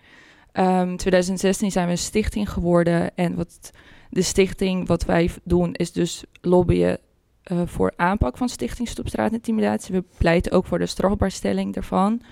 Ehm 0.52 0.96
2016 0.96 1.70
zijn 1.70 1.86
we 1.86 1.92
een 1.92 1.98
stichting 1.98 2.50
geworden 2.50 3.16
en 3.16 3.34
wat 3.34 3.70
de 4.10 4.22
stichting, 4.22 4.86
wat 4.86 5.04
wij 5.04 5.30
doen, 5.44 5.74
is 5.74 5.92
dus 5.92 6.24
lobbyen 6.40 6.98
eh, 7.42 7.60
voor 7.64 7.92
aanpak 7.96 8.36
van 8.36 8.48
Stichting 8.48 8.88
Stop 8.88 9.08
Straatintimidatie. 9.08 9.94
We 9.94 10.04
pleiten 10.18 10.52
ook 10.52 10.66
voor 10.66 10.78
de 10.78 10.86
strafbaarstelling 10.86 11.74
daarvan. 11.74 12.22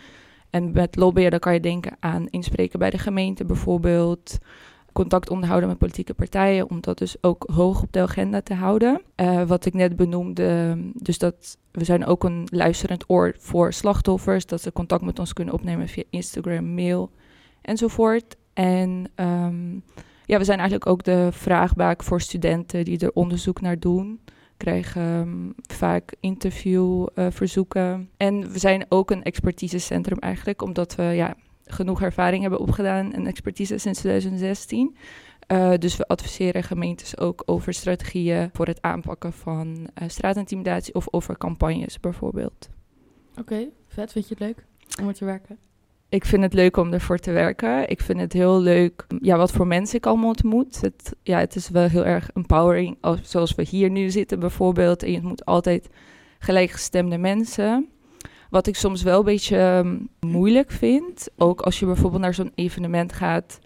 En 0.50 0.72
met 0.72 0.96
lobbyen, 0.96 1.30
dan 1.30 1.38
kan 1.40 1.54
je 1.54 1.60
denken 1.60 1.96
aan 2.00 2.26
inspreken 2.28 2.78
bij 2.78 2.90
de 2.90 2.98
gemeente 2.98 3.44
bijvoorbeeld. 3.44 4.38
Contact 4.96 5.30
onderhouden 5.30 5.68
met 5.68 5.78
politieke 5.78 6.14
partijen, 6.14 6.70
om 6.70 6.80
dat 6.80 6.98
dus 6.98 7.16
ook 7.20 7.44
hoog 7.52 7.82
op 7.82 7.92
de 7.92 8.00
agenda 8.00 8.40
te 8.40 8.54
houden. 8.54 9.02
Eh, 9.14 9.42
wat 9.42 9.66
ik 9.66 9.74
net 9.74 9.96
benoemde, 9.96 10.78
dus 10.94 11.18
dat 11.18 11.58
we 11.70 11.84
zijn 11.84 12.06
ook 12.06 12.24
een 12.24 12.48
luisterend 12.50 13.04
oor 13.06 13.34
voor 13.38 13.72
slachtoffers, 13.72 14.46
dat 14.46 14.60
ze 14.60 14.72
contact 14.72 15.02
met 15.02 15.18
ons 15.18 15.32
kunnen 15.32 15.54
opnemen 15.54 15.88
via 15.88 16.02
Instagram, 16.10 16.74
mail 16.74 17.10
enzovoort. 17.62 18.36
En 18.52 19.10
ehm, 19.14 19.72
ja, 20.24 20.38
we 20.38 20.44
zijn 20.44 20.58
eigenlijk 20.58 20.90
ook 20.90 21.02
de 21.02 21.28
vraagbaak 21.32 22.02
voor 22.02 22.20
studenten 22.20 22.84
die 22.84 22.98
er 22.98 23.12
onderzoek 23.12 23.60
naar 23.60 23.78
doen 23.78 24.20
krijgen 24.56 25.02
um, 25.02 25.54
vaak 25.66 26.14
interviewverzoeken. 26.20 28.10
en 28.16 28.52
we 28.52 28.58
zijn 28.58 28.86
ook 28.88 29.10
een 29.10 29.22
expertisecentrum 29.22 30.18
eigenlijk, 30.18 30.62
omdat 30.62 30.94
we 30.94 31.02
ja, 31.02 31.36
genoeg 31.66 32.02
ervaring 32.02 32.42
hebben 32.42 32.60
opgedaan 32.60 33.12
en 33.12 33.26
expertise 33.26 33.78
sinds 33.78 33.98
2016. 33.98 34.96
Uh, 35.52 35.72
dus 35.78 35.96
we 35.96 36.06
adviseren 36.06 36.62
gemeentes 36.62 37.18
ook 37.18 37.42
over 37.44 37.74
strategieën 37.74 38.50
voor 38.52 38.66
het 38.66 38.82
aanpakken 38.82 39.32
van 39.32 39.76
uh, 39.76 40.08
straatintimidatie 40.08 40.94
of 40.94 41.08
over 41.10 41.38
campagnes 41.38 42.00
bijvoorbeeld. 42.00 42.68
Oké, 43.38 43.68
vet. 43.88 44.12
Vind 44.12 44.28
je 44.28 44.34
het 44.38 44.42
leuk 44.42 44.64
om 45.00 45.08
er 45.08 45.14
te 45.14 45.24
werken? 45.24 45.58
Ik 46.08 46.24
vind 46.24 46.42
het 46.42 46.52
leuk 46.52 46.76
om 46.76 46.92
ervoor 46.92 47.18
te 47.18 47.32
werken. 47.32 47.88
Ik 47.88 48.00
vind 48.00 48.20
het 48.20 48.32
heel 48.32 48.60
leuk 48.60 49.06
ja, 49.20 49.36
wat 49.36 49.52
voor 49.52 49.66
mensen 49.66 49.96
ik 49.96 50.06
allemaal 50.06 50.28
ontmoet. 50.28 50.80
Het, 50.80 51.16
ja, 51.22 51.38
het 51.38 51.56
is 51.56 51.68
wel 51.68 51.88
heel 51.88 52.04
erg 52.04 52.30
empowering, 52.34 52.96
als, 53.00 53.18
zoals 53.22 53.54
we 53.54 53.62
hier 53.62 53.90
nu 53.90 54.10
zitten 54.10 54.38
bijvoorbeeld. 54.38 55.02
En 55.02 55.10
je 55.10 55.16
ontmoet 55.16 55.44
altijd 55.44 55.88
gelijkgestemde 56.38 57.18
mensen. 57.18 57.88
Wat 58.50 58.66
ik 58.66 58.76
soms 58.76 59.02
wel 59.02 59.18
een 59.18 59.24
beetje 59.24 59.58
um, 59.84 60.08
moeilijk 60.20 60.70
vind, 60.70 61.28
ook 61.36 61.60
als 61.60 61.78
je 61.78 61.86
bijvoorbeeld 61.86 62.22
naar 62.22 62.34
zo'n 62.34 62.52
evenement 62.54 63.12
gaat 63.12 63.58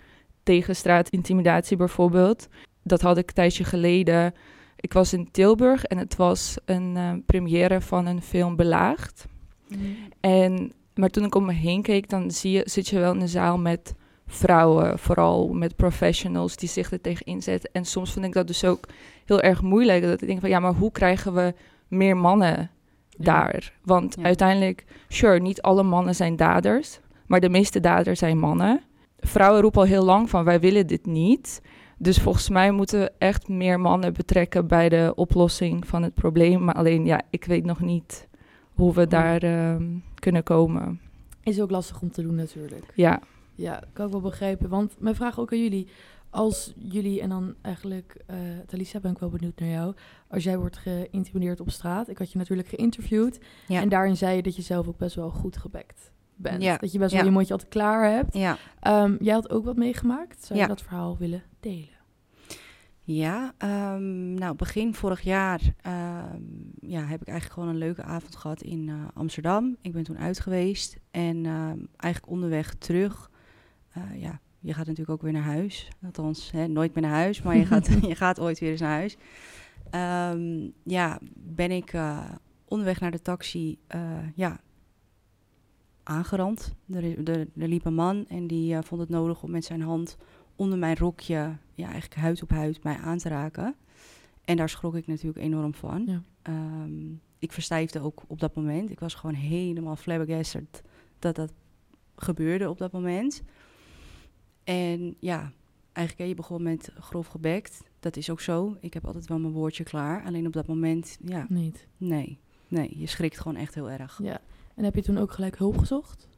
tegen 0.42 0.76
straatintimidatie 0.76 1.76
bijvoorbeeld. 1.76 2.49
Dat 2.82 3.00
had 3.00 3.18
ik 3.18 3.28
een 3.28 3.34
tijdje 3.34 3.64
geleden. 3.64 4.34
Ik 4.76 4.92
was 4.92 5.12
in 5.12 5.30
Tilburg 5.30 5.84
en 5.84 5.99
het 5.99 6.16
was 6.16 6.56
een 6.64 6.96
uh, 6.96 7.12
première 7.26 7.80
van 7.80 8.06
een 8.06 8.22
film 8.22 8.56
Belaagd. 8.56 9.26
Mm. 9.68 9.96
En 10.20 10.72
maar 10.94 11.10
toen 11.10 11.25
ik 11.25 11.34
om 11.34 11.44
me 11.44 11.52
heen 11.52 11.82
keek, 11.82 12.08
dan 12.08 12.30
zie 12.30 12.50
je, 12.50 12.62
zit 12.64 12.88
je 12.88 12.99
wel 12.99 13.14
in 13.14 13.20
een 13.20 13.28
zaal 13.28 13.58
met 13.58 13.94
vrouwen, 14.26 14.99
vooral 14.99 15.49
met 15.49 15.76
professionals 15.76 16.56
die 16.56 16.68
zich 16.68 16.92
er 16.92 17.00
tegen 17.00 17.26
inzetten. 17.26 17.70
En 17.72 17.84
soms 17.84 18.12
vind 18.12 18.25
ik 18.25 18.32
dat 18.32 18.46
dus 18.46 18.64
ook 18.64 18.84
heel 19.25 19.40
erg 19.40 19.62
moeilijk. 19.62 20.02
Dat 20.02 20.20
ik 20.20 20.28
denk 20.28 20.40
van 20.40 20.49
ja, 20.49 20.60
maar 20.60 20.75
hoe 20.75 20.92
krijgen 20.92 21.34
we 21.34 21.54
meer 21.88 22.16
mannen 22.16 22.70
daar? 23.24 23.72
Want 23.84 24.14
ja. 24.18 24.22
uiteindelijk, 24.22 24.84
sure, 25.08 25.40
niet 25.40 25.62
alle 25.62 25.82
mannen 25.82 26.14
zijn 26.14 26.36
daders, 26.36 27.00
maar 27.26 27.40
de 27.40 27.48
meeste 27.48 27.80
daders 27.80 28.18
zijn 28.18 28.38
mannen. 28.38 28.80
Vrouwen 29.18 29.60
roepen 29.60 29.80
al 29.80 29.86
heel 29.86 30.04
lang 30.04 30.30
van 30.30 30.44
wij 30.44 30.60
willen 30.60 30.86
dit 30.86 31.06
niet. 31.06 31.62
Dus 31.98 32.18
volgens 32.18 32.48
mij 32.48 32.70
moeten 32.70 33.00
we 33.00 33.12
echt 33.18 33.48
meer 33.48 33.80
mannen 33.80 34.12
betrekken 34.12 34.66
bij 34.66 34.88
de 34.88 35.12
oplossing 35.14 35.86
van 35.86 36.02
het 36.02 36.14
probleem. 36.14 36.64
Maar 36.64 36.74
alleen, 36.74 37.06
ja, 37.06 37.22
ik 37.30 37.44
weet 37.44 37.64
nog 37.64 37.80
niet 37.80 38.28
hoe 38.74 38.94
we 38.94 39.06
daar 39.06 39.44
uh, 39.44 39.76
kunnen 40.14 40.42
komen. 40.42 41.00
Is 41.42 41.60
ook 41.60 41.70
lastig 41.70 42.00
om 42.00 42.10
te 42.10 42.22
doen 42.22 42.34
natuurlijk. 42.34 42.84
Ja. 42.94 43.20
Ja, 43.54 43.82
kan 43.92 44.06
ik 44.06 44.12
wel 44.12 44.20
begrijpen. 44.20 44.68
Want 44.68 44.94
mijn 44.98 45.14
vraag 45.14 45.40
ook 45.40 45.52
aan 45.52 45.62
jullie. 45.62 45.86
Als 46.30 46.72
jullie, 46.76 47.20
en 47.20 47.28
dan 47.28 47.54
eigenlijk, 47.62 48.25
uh, 48.30 48.37
Talisa 48.66 49.00
ben 49.00 49.10
ik 49.10 49.18
wel 49.18 49.30
benieuwd 49.30 49.58
naar 49.58 49.68
jou. 49.68 49.94
Als 50.28 50.44
jij 50.44 50.58
wordt 50.58 50.76
geïntimideerd 50.76 51.60
op 51.60 51.70
straat. 51.70 52.08
Ik 52.08 52.18
had 52.18 52.32
je 52.32 52.38
natuurlijk 52.38 52.68
geïnterviewd. 52.68 53.40
Ja. 53.68 53.80
En 53.80 53.88
daarin 53.88 54.16
zei 54.16 54.37
je 54.37 54.42
dat 54.42 54.56
je 54.56 54.62
zelf 54.62 54.88
ook 54.88 54.99
best 54.99 55.14
wel 55.14 55.30
goed 55.30 55.56
gebekt 55.56 56.12
bent. 56.37 56.62
Ja. 56.62 56.76
Dat 56.76 56.92
je 56.92 56.99
best 56.99 57.10
wel 57.10 57.20
ja. 57.20 57.26
je 57.26 57.32
mondje 57.32 57.52
altijd 57.52 57.70
klaar 57.70 58.12
hebt. 58.12 58.34
Ja. 58.34 58.56
Um, 59.04 59.16
jij 59.20 59.34
had 59.34 59.50
ook 59.50 59.64
wat 59.64 59.76
meegemaakt. 59.76 60.44
Zou 60.44 60.60
je 60.60 60.66
dat 60.66 60.82
verhaal 60.82 61.16
willen 61.18 61.42
delen? 61.60 61.99
Ja, 63.02 63.54
um, 63.94 64.34
nou 64.34 64.56
begin 64.56 64.94
vorig 64.94 65.20
jaar 65.20 65.60
um, 65.87 66.72
ja, 66.80 67.00
heb 67.00 67.20
ik 67.20 67.28
eigenlijk 67.28 67.52
gewoon 67.52 67.68
een 67.68 67.78
leuke 67.78 68.02
avond 68.02 68.37
gehad 68.37 68.62
in 68.62 68.88
uh, 68.88 68.94
Amsterdam. 69.14 69.76
Ik 69.80 69.92
ben 69.92 70.02
toen 70.02 70.18
uit 70.18 70.40
geweest 70.40 70.96
en 71.10 71.46
eigenlijk 71.96 72.32
onderweg 72.32 72.75
terug. 72.75 73.30
Uh, 73.99 74.20
ja, 74.20 74.40
je 74.60 74.74
gaat 74.74 74.86
natuurlijk 74.86 75.10
ook 75.10 75.22
weer 75.22 75.32
naar 75.32 75.42
huis. 75.42 75.88
Althans, 76.04 76.50
hè, 76.50 76.66
nooit 76.66 76.94
meer 76.94 77.02
naar 77.02 77.12
huis, 77.12 77.42
maar 77.42 77.56
je 77.56 77.66
gaat, 77.66 77.86
je 78.08 78.14
gaat 78.14 78.40
ooit 78.40 78.58
weer 78.58 78.70
eens 78.70 78.80
naar 78.80 78.90
huis. 78.90 79.16
ja, 80.84 81.18
ben 81.34 81.70
ik 81.70 81.92
uh, 81.92 82.28
onderweg 82.64 83.00
naar 83.00 83.10
de 83.10 83.22
taxi 83.22 83.78
ja, 84.34 84.60
aangerand. 86.02 86.74
Er, 86.92 87.28
er, 87.28 87.38
er, 87.38 87.68
liep 87.68 87.84
een 87.84 87.94
man 87.94 88.26
en 88.28 88.46
die 88.46 88.82
vond 88.82 89.00
het 89.00 89.10
nodig 89.10 89.42
om 89.42 89.50
met 89.50 89.64
zijn 89.64 89.82
hand 89.82 90.16
onder 90.56 90.78
mijn 90.78 90.96
rokje, 90.96 91.56
ja, 91.74 91.90
eigenlijk 91.90 92.14
huid 92.14 92.42
op 92.42 92.50
huid, 92.50 92.82
mij 92.82 92.96
aan 92.96 93.18
te 93.18 93.28
raken. 93.28 93.74
En 94.44 94.56
daar 94.56 94.68
schrok 94.68 94.94
ik 94.94 95.06
natuurlijk 95.06 95.44
enorm 95.44 95.74
van. 95.74 96.04
Ja. 96.06 96.22
Um, 96.52 97.20
ik 97.38 97.52
verstijfde 97.52 98.00
ook 98.00 98.22
op 98.26 98.40
dat 98.40 98.54
moment. 98.54 98.90
Ik 98.90 99.00
was 99.00 99.14
gewoon 99.14 99.34
helemaal 99.34 99.96
flabbergasted 99.96 100.82
dat 101.18 101.36
dat 101.36 101.52
gebeurde 102.16 102.68
op 102.68 102.78
dat 102.78 102.92
moment. 102.92 103.42
En 104.70 105.16
ja, 105.18 105.52
eigenlijk, 105.92 106.28
je 106.28 106.34
begon 106.34 106.62
met 106.62 106.92
grof 106.98 107.26
gebekt. 107.26 107.82
Dat 108.00 108.16
is 108.16 108.30
ook 108.30 108.40
zo. 108.40 108.76
Ik 108.80 108.94
heb 108.94 109.06
altijd 109.06 109.26
wel 109.26 109.38
mijn 109.38 109.52
woordje 109.52 109.84
klaar. 109.84 110.24
Alleen 110.24 110.46
op 110.46 110.52
dat 110.52 110.66
moment, 110.66 111.18
ja. 111.24 111.46
Niet? 111.48 111.86
Nee, 111.96 112.38
nee. 112.68 112.98
Je 112.98 113.06
schrikt 113.06 113.38
gewoon 113.40 113.56
echt 113.56 113.74
heel 113.74 113.90
erg. 113.90 114.20
Ja. 114.22 114.40
En 114.74 114.84
heb 114.84 114.94
je 114.94 115.02
toen 115.02 115.18
ook 115.18 115.32
gelijk 115.32 115.58
hulp 115.58 115.78
gezocht? 115.78 116.28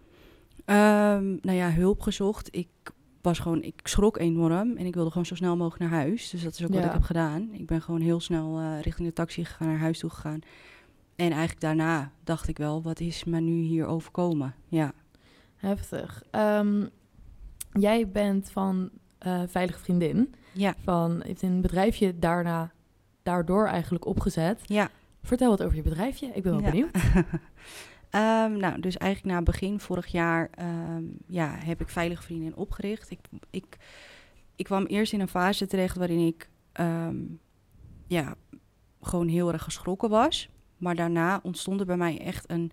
Um, 0.57 1.39
nou 1.43 1.53
ja, 1.53 1.71
hulp 1.71 2.01
gezocht. 2.01 2.49
Ik 2.51 2.69
was 3.21 3.39
gewoon, 3.39 3.63
ik 3.63 3.81
schrok 3.83 4.19
enorm 4.19 4.77
en 4.77 4.87
ik 4.87 4.95
wilde 4.95 5.11
gewoon 5.11 5.27
zo 5.27 5.35
snel 5.35 5.57
mogelijk 5.57 5.91
naar 5.91 6.01
huis. 6.01 6.31
Dus 6.31 6.43
dat 6.43 6.53
is 6.53 6.65
ook 6.65 6.73
ja. 6.73 6.77
wat 6.77 6.85
ik 6.85 6.93
heb 6.93 7.03
gedaan. 7.03 7.49
Ik 7.53 7.67
ben 7.67 7.83
gewoon 7.83 8.01
heel 8.01 8.21
snel 8.21 8.61
uh, 8.61 8.81
richting 8.81 9.09
de 9.09 9.15
taxi 9.15 9.45
gegaan, 9.45 9.69
naar 9.69 9.79
huis 9.79 9.99
toe 9.99 10.11
gegaan. 10.11 10.41
En 11.17 11.31
eigenlijk 11.31 11.61
daarna 11.61 12.13
dacht 12.25 12.49
ik 12.49 12.59
wel, 12.59 12.83
wat 12.83 13.01
is 13.01 13.25
me 13.25 13.41
nu 13.41 13.61
hier 13.61 13.87
overkomen? 13.87 14.55
Ja. 14.69 14.93
Heftig. 15.57 16.23
Um, 16.31 16.91
jij 17.73 18.09
bent 18.09 18.51
van 18.51 18.91
uh, 19.27 19.43
Veilige 19.47 19.79
Vriendin. 19.79 20.35
Ja. 20.53 20.75
Van, 20.85 21.23
heeft 21.25 21.43
een 21.43 21.61
bedrijfje 21.61 22.19
daarna, 22.19 22.73
daardoor 23.23 23.67
eigenlijk 23.67 24.07
opgezet. 24.07 24.61
Ja. 24.65 24.91
Vertel 25.23 25.51
wat 25.51 25.63
over 25.63 25.77
je 25.77 25.83
bedrijfje. 25.83 26.27
Ik 26.27 26.43
ben 26.43 26.53
wel 26.53 26.63
ja. 26.63 26.71
benieuwd. 26.71 26.95
Um, 26.95 28.57
nou, 28.65 28.81
dus 28.81 28.97
eigenlijk 28.97 29.35
na 29.35 29.43
begin 29.43 29.81
vorig 29.81 30.07
jaar 30.07 30.51
um, 30.95 31.17
ja, 31.27 31.57
heb 31.59 31.81
ik 31.81 31.89
Veilige 31.89 32.23
Vrienden 32.23 32.57
opgericht. 32.57 33.11
Ik, 33.11 33.21
ik, 33.51 33.77
ik 34.57 34.65
kwam 34.65 34.85
eerst 34.85 35.13
in 35.13 35.21
een 35.21 35.29
fase 35.29 35.67
terecht 35.67 35.97
waarin 35.97 36.27
ik 36.27 36.49
um, 36.81 37.41
ja, 38.07 38.35
gewoon 39.01 39.29
heel 39.29 39.53
erg 39.53 39.63
geschrokken 39.63 40.11
was. 40.11 40.49
Maar 40.77 40.95
daarna 40.95 41.41
ontstond 41.43 41.81
er 41.81 41.87
bij 41.87 41.97
mij 41.97 42.21
echt 42.21 42.51
een 42.51 42.73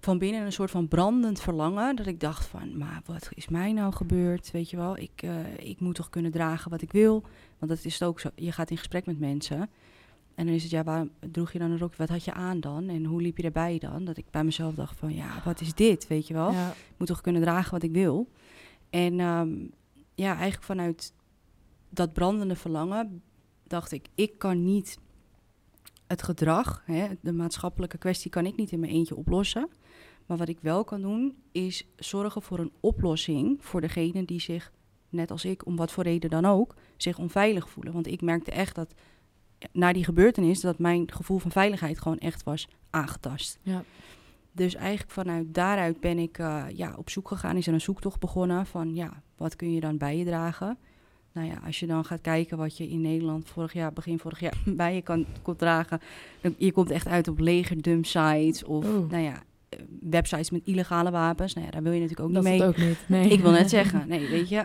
van 0.00 0.18
binnen 0.18 0.44
een 0.44 0.52
soort 0.52 0.70
van 0.70 0.88
brandend 0.88 1.40
verlangen. 1.40 1.96
Dat 1.96 2.06
ik 2.06 2.20
dacht 2.20 2.46
van, 2.46 2.78
maar 2.78 3.02
wat 3.04 3.28
is 3.34 3.48
mij 3.48 3.72
nou 3.72 3.92
gebeurd? 3.92 4.50
Weet 4.50 4.70
je 4.70 4.76
wel, 4.76 4.98
ik, 4.98 5.22
uh, 5.24 5.58
ik 5.58 5.80
moet 5.80 5.94
toch 5.94 6.10
kunnen 6.10 6.30
dragen 6.30 6.70
wat 6.70 6.82
ik 6.82 6.92
wil. 6.92 7.22
Want 7.58 7.70
dat 7.72 7.84
is 7.84 8.02
ook 8.02 8.20
zo. 8.20 8.28
Je 8.34 8.52
gaat 8.52 8.70
in 8.70 8.76
gesprek 8.76 9.06
met 9.06 9.18
mensen. 9.18 9.70
En 10.34 10.46
dan 10.46 10.54
is 10.54 10.62
het, 10.62 10.70
ja, 10.70 10.84
waarom 10.84 11.10
droeg 11.30 11.52
je 11.52 11.58
dan 11.58 11.70
een 11.70 11.78
rokje? 11.78 11.96
Wat 11.96 12.08
had 12.08 12.24
je 12.24 12.32
aan 12.32 12.60
dan? 12.60 12.88
En 12.88 13.04
hoe 13.04 13.22
liep 13.22 13.36
je 13.36 13.42
erbij 13.42 13.78
dan? 13.78 14.04
Dat 14.04 14.16
ik 14.16 14.30
bij 14.30 14.44
mezelf 14.44 14.74
dacht 14.74 14.96
van, 14.96 15.14
ja, 15.14 15.42
wat 15.44 15.60
is 15.60 15.74
dit? 15.74 16.06
Weet 16.06 16.26
je 16.26 16.34
wel? 16.34 16.52
Ja. 16.52 16.68
Ik 16.68 16.94
moet 16.96 17.08
toch 17.08 17.20
kunnen 17.20 17.42
dragen 17.42 17.70
wat 17.70 17.82
ik 17.82 17.92
wil? 17.92 18.28
En 18.90 19.20
um, 19.20 19.70
ja, 20.14 20.32
eigenlijk 20.32 20.62
vanuit 20.62 21.12
dat 21.90 22.12
brandende 22.12 22.56
verlangen 22.56 23.22
dacht 23.66 23.92
ik, 23.92 24.08
ik 24.14 24.38
kan 24.38 24.64
niet 24.64 24.98
het 26.06 26.22
gedrag, 26.22 26.82
hè, 26.84 27.06
de 27.20 27.32
maatschappelijke 27.32 27.98
kwestie 27.98 28.30
kan 28.30 28.46
ik 28.46 28.56
niet 28.56 28.70
in 28.70 28.80
mijn 28.80 28.92
eentje 28.92 29.16
oplossen. 29.16 29.68
Maar 30.28 30.36
wat 30.36 30.48
ik 30.48 30.58
wel 30.60 30.84
kan 30.84 31.00
doen, 31.00 31.36
is 31.52 31.86
zorgen 31.96 32.42
voor 32.42 32.58
een 32.58 32.72
oplossing 32.80 33.56
voor 33.60 33.80
degene 33.80 34.24
die 34.24 34.40
zich, 34.40 34.72
net 35.08 35.30
als 35.30 35.44
ik, 35.44 35.66
om 35.66 35.76
wat 35.76 35.92
voor 35.92 36.04
reden 36.04 36.30
dan 36.30 36.44
ook, 36.44 36.74
zich 36.96 37.18
onveilig 37.18 37.68
voelen. 37.68 37.92
Want 37.92 38.06
ik 38.06 38.20
merkte 38.20 38.50
echt 38.50 38.74
dat 38.74 38.94
na 39.72 39.92
die 39.92 40.04
gebeurtenis 40.04 40.60
dat 40.60 40.78
mijn 40.78 41.12
gevoel 41.12 41.38
van 41.38 41.50
veiligheid 41.50 42.00
gewoon 42.00 42.18
echt 42.18 42.42
was 42.42 42.68
aangetast. 42.90 43.58
Ja. 43.62 43.84
Dus 44.52 44.74
eigenlijk 44.74 45.10
vanuit 45.10 45.54
daaruit 45.54 46.00
ben 46.00 46.18
ik 46.18 46.38
uh, 46.38 46.64
ja, 46.74 46.94
op 46.96 47.10
zoek 47.10 47.28
gegaan, 47.28 47.56
is 47.56 47.66
er 47.66 47.72
een 47.72 47.80
zoektocht 47.80 48.20
begonnen 48.20 48.66
van 48.66 48.94
ja, 48.94 49.22
wat 49.36 49.56
kun 49.56 49.72
je 49.72 49.80
dan 49.80 49.98
bij 49.98 50.16
je 50.16 50.24
dragen? 50.24 50.78
Nou 51.32 51.48
ja, 51.48 51.60
als 51.64 51.80
je 51.80 51.86
dan 51.86 52.04
gaat 52.04 52.20
kijken 52.20 52.56
wat 52.56 52.76
je 52.76 52.88
in 52.88 53.00
Nederland 53.00 53.48
vorig 53.48 53.72
jaar, 53.72 53.92
begin 53.92 54.18
vorig 54.18 54.40
jaar 54.40 54.58
bij 54.76 54.94
je 54.94 55.02
kan, 55.02 55.26
kon 55.42 55.56
dragen, 55.56 56.00
dan, 56.40 56.54
je 56.58 56.72
komt 56.72 56.90
echt 56.90 57.06
uit 57.06 57.28
op 57.28 57.38
legerdump 57.38 58.06
sites 58.06 58.64
of 58.64 58.84
oh. 58.84 59.10
nou 59.10 59.22
ja, 59.22 59.42
websites 60.00 60.50
met 60.50 60.60
illegale 60.64 61.10
wapens. 61.10 61.54
Nou 61.54 61.66
ja, 61.66 61.72
daar 61.72 61.82
wil 61.82 61.92
je 61.92 62.00
natuurlijk 62.00 62.28
ook 62.28 62.34
dat 62.34 62.44
niet 62.44 62.58
mee. 62.58 62.68
Ook 62.68 62.76
niet. 62.76 62.98
Nee. 63.06 63.28
Ik 63.28 63.40
wil 63.40 63.50
net 63.50 63.70
zeggen, 63.70 64.04
nee, 64.08 64.28
weet 64.28 64.48
je. 64.48 64.64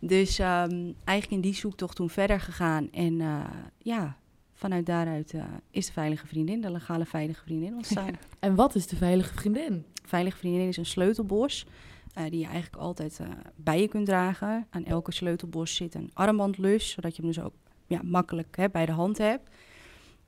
Dus 0.00 0.38
um, 0.38 0.94
eigenlijk 1.04 1.30
in 1.30 1.40
die 1.40 1.54
zoektocht 1.54 1.96
toen 1.96 2.10
verder 2.10 2.40
gegaan. 2.40 2.90
En 2.92 3.20
uh, 3.20 3.44
ja, 3.78 4.16
vanuit 4.54 4.86
daaruit 4.86 5.32
uh, 5.32 5.44
is 5.70 5.86
de 5.86 5.92
Veilige 5.92 6.26
Vriendin, 6.26 6.60
de 6.60 6.70
legale 6.70 7.04
Veilige 7.04 7.42
Vriendin 7.42 7.74
ontstaan. 7.74 8.18
en 8.38 8.54
wat 8.54 8.74
is 8.74 8.86
de 8.86 8.96
Veilige 8.96 9.34
Vriendin? 9.34 9.84
Veilige 10.04 10.36
Vriendin 10.36 10.68
is 10.68 10.76
een 10.76 10.86
sleutelbos 10.86 11.66
eh, 12.14 12.24
die 12.30 12.38
je 12.38 12.46
eigenlijk 12.46 12.82
altijd 12.82 13.18
eh, 13.20 13.26
bij 13.56 13.80
je 13.80 13.88
kunt 13.88 14.06
dragen. 14.06 14.66
Aan 14.70 14.84
elke 14.84 15.12
sleutelbos 15.12 15.74
zit 15.74 15.94
een 15.94 16.10
armbandlus, 16.12 16.90
zodat 16.90 17.16
je 17.16 17.22
hem 17.22 17.32
dus 17.32 17.42
ook 17.42 17.54
ja, 17.86 18.00
makkelijk 18.04 18.56
hè, 18.56 18.68
bij 18.70 18.86
de 18.86 18.92
hand 18.92 19.18
hebt. 19.18 19.48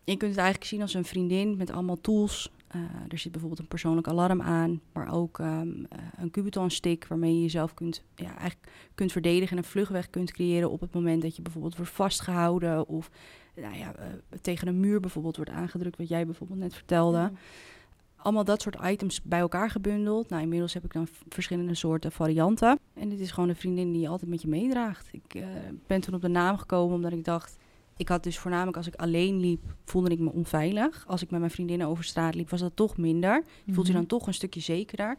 Je 0.04 0.16
kunt 0.16 0.30
het 0.30 0.40
eigenlijk 0.40 0.70
zien 0.70 0.80
als 0.80 0.94
een 0.94 1.04
vriendin 1.04 1.56
met 1.56 1.70
allemaal 1.70 2.00
tools. 2.00 2.50
Eh, 2.72 2.80
er 3.08 3.18
zit 3.18 3.32
bijvoorbeeld 3.32 3.60
een 3.60 3.68
persoonlijk 3.68 4.08
alarm 4.08 4.42
aan, 4.42 4.80
maar 4.92 5.12
ook 5.12 5.38
ehm, 5.38 5.68
eh, 5.88 5.98
een 6.16 6.30
Cubiton 6.30 6.70
stick 6.70 7.06
waarmee 7.06 7.34
je 7.34 7.40
jezelf 7.40 7.74
kunt, 7.74 8.02
ja, 8.14 8.36
eigenlijk 8.36 8.72
kunt 8.94 9.12
verdedigen 9.12 9.56
en 9.56 9.62
een 9.62 9.68
vluchtweg 9.68 10.10
kunt 10.10 10.32
creëren 10.32 10.70
op 10.70 10.80
het 10.80 10.94
moment 10.94 11.22
dat 11.22 11.36
je 11.36 11.42
bijvoorbeeld 11.42 11.76
wordt 11.76 11.92
vastgehouden 11.92 12.88
of 12.88 13.10
nou 13.54 13.76
ja, 13.76 13.94
eh, 13.94 14.06
tegen 14.40 14.68
een 14.68 14.80
muur 14.80 15.00
bijvoorbeeld 15.00 15.36
wordt 15.36 15.50
aangedrukt, 15.50 15.96
wat 15.96 16.08
jij 16.08 16.24
bijvoorbeeld 16.24 16.58
net 16.58 16.74
vertelde. 16.74 17.32
Allemaal 18.16 18.44
dat 18.44 18.62
soort 18.62 18.76
items 18.82 19.22
bij 19.22 19.38
elkaar 19.38 19.70
gebundeld. 19.70 20.28
Nou, 20.28 20.42
inmiddels 20.42 20.74
heb 20.74 20.84
ik 20.84 20.92
dan 20.92 21.08
verschillende 21.28 21.74
soorten 21.74 22.12
varianten. 22.12 22.78
En 22.94 23.08
dit 23.08 23.20
is 23.20 23.30
gewoon 23.30 23.48
een 23.48 23.56
vriendin 23.56 23.92
die 23.92 24.00
je 24.00 24.08
altijd 24.08 24.30
met 24.30 24.42
je 24.42 24.48
meedraagt. 24.48 25.08
Ik 25.12 25.34
eh, 25.34 25.44
ben 25.86 26.00
toen 26.00 26.14
op 26.14 26.20
de 26.20 26.28
naam 26.28 26.56
gekomen 26.56 26.94
omdat 26.94 27.12
ik 27.12 27.24
dacht... 27.24 27.58
Ik 28.02 28.08
had 28.08 28.22
dus 28.22 28.38
voornamelijk 28.38 28.76
als 28.76 28.86
ik 28.86 28.94
alleen 28.94 29.40
liep, 29.40 29.74
voelde 29.84 30.10
ik 30.10 30.18
me 30.18 30.32
onveilig. 30.32 31.04
Als 31.06 31.22
ik 31.22 31.30
met 31.30 31.40
mijn 31.40 31.52
vriendinnen 31.52 31.86
over 31.86 32.04
straat 32.04 32.34
liep, 32.34 32.50
was 32.50 32.60
dat 32.60 32.76
toch 32.76 32.96
minder. 32.96 33.44
Je 33.64 33.72
voelt 33.72 33.86
je 33.86 33.92
dan 33.92 34.06
toch 34.06 34.26
een 34.26 34.34
stukje 34.34 34.60
zekerder. 34.60 35.16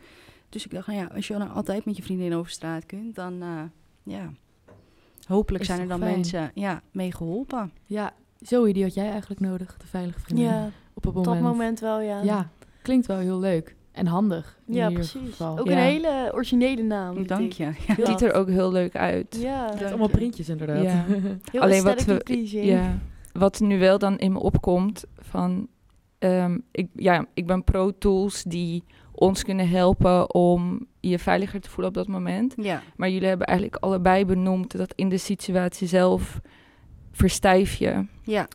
Dus 0.50 0.66
ik 0.66 0.72
dacht, 0.72 0.88
nou 0.88 1.00
ja, 1.00 1.06
als 1.16 1.28
je 1.28 1.38
dan 1.38 1.52
altijd 1.52 1.86
met 1.86 1.98
je 1.98 2.04
vriendin 2.04 2.34
over 2.34 2.52
straat 2.52 2.86
kunt, 2.86 3.16
dan 3.16 3.42
eh, 3.42 3.62
ja... 4.04 4.34
Hopelijk 5.28 5.64
Is 5.64 5.70
zijn 5.70 5.82
er 5.82 5.88
dan 5.88 6.00
fijn? 6.00 6.12
mensen 6.12 6.52
ja, 6.54 6.82
mee 6.92 7.12
geholpen. 7.12 7.72
Ja, 7.86 8.14
Zoe, 8.40 8.74
die 8.74 8.84
had 8.84 8.94
jij 8.94 9.10
eigenlijk 9.10 9.42
nodig, 9.42 9.78
de 9.78 9.88
veilige 9.88 10.20
vriendin. 10.20 10.46
Ja, 10.46 10.70
op 10.94 11.04
het 11.04 11.14
moment. 11.14 11.34
dat 11.34 11.52
moment 11.52 11.80
wel, 11.80 12.00
ja. 12.00 12.22
Ja, 12.22 12.50
klinkt 12.82 13.08
wel 13.08 13.18
heel 13.18 13.40
leuk. 13.40 13.76
En 13.94 14.08
handig. 14.08 14.60
in 14.68 14.74
Ja, 14.74 14.90
ieder 14.90 14.94
precies. 15.10 15.30
geval. 15.30 15.60
Ook 15.60 15.66
Ja. 15.68 15.72
een 15.72 15.78
hele 15.78 16.32
originele 16.34 16.82
naam. 16.84 17.28
Dank 17.28 17.52
je. 17.52 17.64
Ja. 17.64 17.72
Het 17.96 18.08
ziet 18.08 18.22
er 18.22 18.34
ook 18.34 18.48
heel 18.50 18.72
leuk 18.72 18.96
uit. 18.96 19.38
Ja, 19.42 19.66
Het 19.72 19.82
is 19.82 19.88
allemaal 19.90 20.08
printjes 20.10 20.50
inderdaad. 20.50 20.84
Ja. 20.84 21.06
heel 21.52 21.62
Alleen 21.62 21.84
wat 21.84 22.04
we- 22.06 22.18
pleasing. 22.18 22.66
Ja, 22.66 22.98
wat 23.34 23.60
nu 23.60 23.80
wel 23.80 23.98
dan 24.00 24.18
in 24.18 24.32
me 24.32 24.40
opkomt 24.40 25.04
van... 25.20 25.68
ehm, 26.20 26.58
ik, 26.72 26.88
ja, 26.96 27.26
ik 27.34 27.48
ben 27.48 27.64
pro-tools 27.64 28.44
die 28.44 28.84
ons 29.12 29.44
kunnen 29.44 29.70
helpen 29.70 30.34
om 30.34 30.86
je 31.00 31.20
veiliger 31.20 31.62
te 31.62 31.70
voelen 31.70 31.88
op 31.88 31.94
dat 31.94 32.08
moment. 32.08 32.54
ja. 32.58 32.82
Maar 32.96 33.10
jullie 33.10 33.28
hebben 33.28 33.48
eigenlijk 33.48 33.84
allebei 33.84 34.26
benoemd 34.26 34.78
dat 34.78 34.94
in 34.96 35.10
de 35.10 35.18
situatie 35.18 35.88
zelf 35.88 36.40
verstijf 37.12 37.74
je. 37.76 38.06
Ja, 38.24 38.48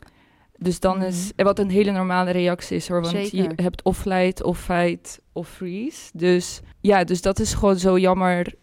Dus 0.59 0.79
dan 0.79 1.01
is, 1.03 1.31
wat 1.35 1.59
een 1.59 1.69
hele 1.69 1.91
normale 1.91 2.31
reactie 2.31 2.75
is 2.75 2.87
hoor. 2.87 3.01
Want 3.01 3.13
Mhm. 3.13 3.23
Zeker. 3.25 3.53
je 3.55 3.61
hebt 3.63 3.81
of 3.83 3.97
flight, 3.97 4.43
of 4.43 4.59
fight, 4.59 5.19
of 5.33 5.47
freeze. 5.49 6.09
Dus 6.13 6.61
ja, 6.81 7.03
dus 7.03 7.21
dat 7.21 7.39
is 7.39 7.53
gewoon 7.53 7.77
zo 7.79 7.97
jammer 7.97 8.53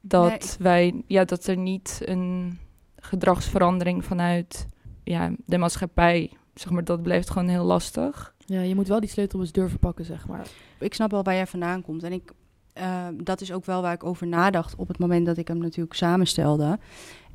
dat 0.00 0.28
Nee, 0.28 0.38
wij, 0.58 1.02
ja, 1.06 1.24
dat 1.24 1.46
er 1.46 1.56
niet 1.56 2.00
een 2.04 2.58
gedragsverandering 2.96 4.04
vanuit 4.04 4.66
ja, 5.04 5.30
de 5.46 5.58
maatschappij, 5.58 6.30
zeg 6.54 6.70
maar, 6.72 6.84
dat 6.84 7.02
blijft 7.02 7.30
gewoon 7.30 7.48
heel 7.48 7.64
lastig. 7.64 8.34
Ja, 8.38 8.60
je 8.60 8.74
moet 8.74 8.88
wel 8.88 9.00
die 9.00 9.08
sleutelbus 9.08 9.52
durven 9.52 9.78
pakken, 9.78 10.04
zeg 10.04 10.26
maar. 10.28 10.46
ik 10.78 10.94
snap 10.94 11.10
wel 11.10 11.22
waar 11.22 11.34
jij 11.34 11.46
vandaan 11.46 11.82
komt. 11.82 12.02
En 12.02 12.12
ik, 12.12 12.32
eh, 12.72 13.06
dat 13.22 13.40
is 13.40 13.52
ook 13.52 13.64
wel 13.64 13.82
waar 13.82 13.92
ik 13.94 14.04
over 14.04 14.26
nadacht 14.26 14.74
op 14.76 14.88
het 14.88 14.98
moment 14.98 15.26
dat 15.26 15.36
ik 15.36 15.48
hem 15.48 15.58
natuurlijk 15.58 15.94
samenstelde. 15.94 16.78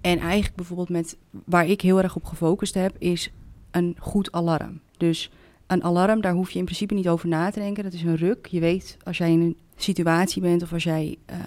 En 0.02 0.20
eigenlijk 0.20 0.56
bijvoorbeeld 0.56 0.90
met 0.90 1.18
waar 1.46 1.68
ik 1.68 1.82
heel 1.82 2.02
erg 2.02 2.16
op 2.16 2.24
gefocust 2.26 2.74
heb, 2.74 2.96
is 2.98 3.32
een 3.72 3.96
goed 4.00 4.32
alarm. 4.32 4.80
Dus 4.98 5.30
een 5.68 5.84
alarm, 5.84 6.22
daar 6.22 6.34
hoef 6.34 6.52
je 6.52 6.60
in 6.60 6.66
principe 6.66 6.94
niet 6.94 7.08
over 7.10 7.28
na 7.28 7.50
te 7.52 7.60
denken. 7.60 7.84
Dat 7.84 7.94
is 7.94 8.02
een 8.04 8.16
ruk. 8.16 8.46
Je 8.48 8.60
weet 8.60 8.98
als 9.04 9.18
jij 9.18 9.32
in 9.32 9.42
een 9.42 9.58
situatie 9.76 10.42
bent 10.42 10.62
of 10.64 10.74
als 10.74 10.84
jij. 10.84 11.18
eh, 11.26 11.38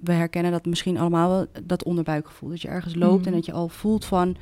we 0.00 0.12
herkennen 0.12 0.52
dat 0.52 0.66
misschien 0.66 0.98
allemaal 0.98 1.30
wel, 1.30 1.46
dat 1.64 1.84
onderbuikgevoel. 1.84 2.48
Dat 2.48 2.62
je 2.62 2.68
ergens 2.68 2.94
loopt 2.94 3.18
Mhm. 3.18 3.28
en 3.28 3.34
dat 3.34 3.46
je 3.46 3.52
al 3.52 3.68
voelt 3.68 4.04
van. 4.04 4.36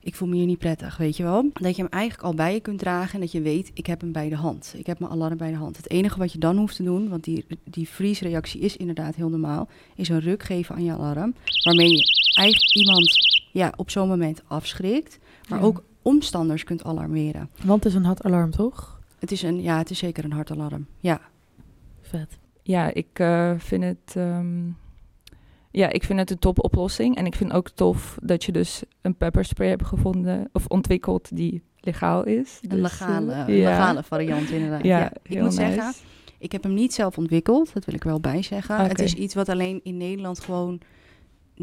Ik 0.00 0.14
voel 0.14 0.28
me 0.28 0.34
hier 0.36 0.46
niet 0.46 0.58
prettig, 0.58 0.96
weet 0.96 1.16
je 1.16 1.22
wel. 1.22 1.50
Dat 1.52 1.76
je 1.76 1.82
hem 1.82 1.90
eigenlijk 1.90 2.22
al 2.22 2.34
bij 2.34 2.52
je 2.54 2.60
kunt 2.60 2.78
dragen 2.78 3.14
en 3.14 3.20
dat 3.20 3.32
je 3.32 3.40
weet, 3.40 3.70
ik 3.74 3.86
heb 3.86 4.00
hem 4.00 4.12
bij 4.12 4.28
de 4.28 4.36
hand. 4.36 4.74
Ik 4.76 4.86
heb 4.86 4.98
mijn 4.98 5.12
alarm 5.12 5.36
bij 5.36 5.50
de 5.50 5.56
hand. 5.56 5.76
Het 5.76 5.90
enige 5.90 6.18
wat 6.18 6.32
je 6.32 6.38
dan 6.38 6.56
hoeft 6.56 6.76
te 6.76 6.82
doen, 6.82 7.08
want 7.08 7.24
die, 7.24 7.44
die 7.64 7.86
freeze-reactie 7.86 8.60
is 8.60 8.76
inderdaad 8.76 9.14
heel 9.14 9.28
normaal, 9.28 9.68
is 9.96 10.08
een 10.08 10.20
ruk 10.20 10.42
geven 10.42 10.74
aan 10.74 10.84
je 10.84 10.92
alarm. 10.92 11.34
Waarmee 11.64 11.90
je 11.90 12.02
eigenlijk 12.34 12.74
iemand 12.76 13.10
ja, 13.52 13.72
op 13.76 13.90
zo'n 13.90 14.08
moment 14.08 14.42
afschrikt, 14.46 15.18
maar 15.48 15.58
Ja. 15.58 15.64
ook 15.64 15.82
omstanders 16.02 16.64
kunt 16.64 16.84
alarmeren. 16.84 17.50
Want 17.64 17.84
het 17.84 17.92
is 17.92 17.98
een 17.98 18.04
hard 18.04 18.22
alarm, 18.22 18.50
toch? 18.50 19.00
Het 19.18 19.32
is, 19.32 19.42
een, 19.42 19.62
ja, 19.62 19.78
het 19.78 19.90
is 19.90 19.98
zeker 19.98 20.24
een 20.24 20.32
hard 20.32 20.50
alarm. 20.50 20.86
Ja, 21.00 21.20
Vet. 22.00 22.38
Ja, 22.62 22.94
ik 22.94 23.06
eh, 23.12 23.52
vind 23.58 23.84
het. 23.84 24.16
ehm, 24.16 24.60
ja, 25.70 25.88
ik 25.88 26.04
vind 26.04 26.18
het 26.18 26.30
een 26.30 26.38
topoplossing. 26.38 27.16
En 27.16 27.26
ik 27.26 27.34
vind 27.34 27.52
ook 27.52 27.68
tof 27.70 28.18
dat 28.22 28.44
je 28.44 28.52
dus 28.52 28.82
een 29.00 29.14
pepperspray 29.16 29.68
hebt 29.68 29.84
gevonden 29.86 30.48
of 30.52 30.66
ontwikkeld 30.66 31.36
die 31.36 31.62
legaal 31.80 32.24
is. 32.24 32.58
een 32.62 32.68
Dus, 32.68 32.80
legale, 32.80 33.32
eh, 33.32 33.46
legale 33.46 34.02
variant 34.02 34.50
inderdaad. 34.50 34.82
Ja, 34.84 34.98
Ja, 34.98 35.12
ik 35.22 35.40
moet 35.40 35.44
nice. 35.44 35.56
zeggen, 35.56 35.92
ik 36.38 36.52
heb 36.52 36.62
hem 36.62 36.74
niet 36.74 36.94
zelf 36.94 37.18
ontwikkeld, 37.18 37.72
dat 37.74 37.84
wil 37.84 37.94
ik 37.94 38.04
wel 38.04 38.20
bijzeggen. 38.20 38.76
Het 38.80 38.90
Oké. 38.90 39.02
is 39.02 39.14
iets 39.14 39.34
wat 39.34 39.48
alleen 39.48 39.80
in 39.82 39.96
Nederland 39.96 40.40
gewoon 40.40 40.80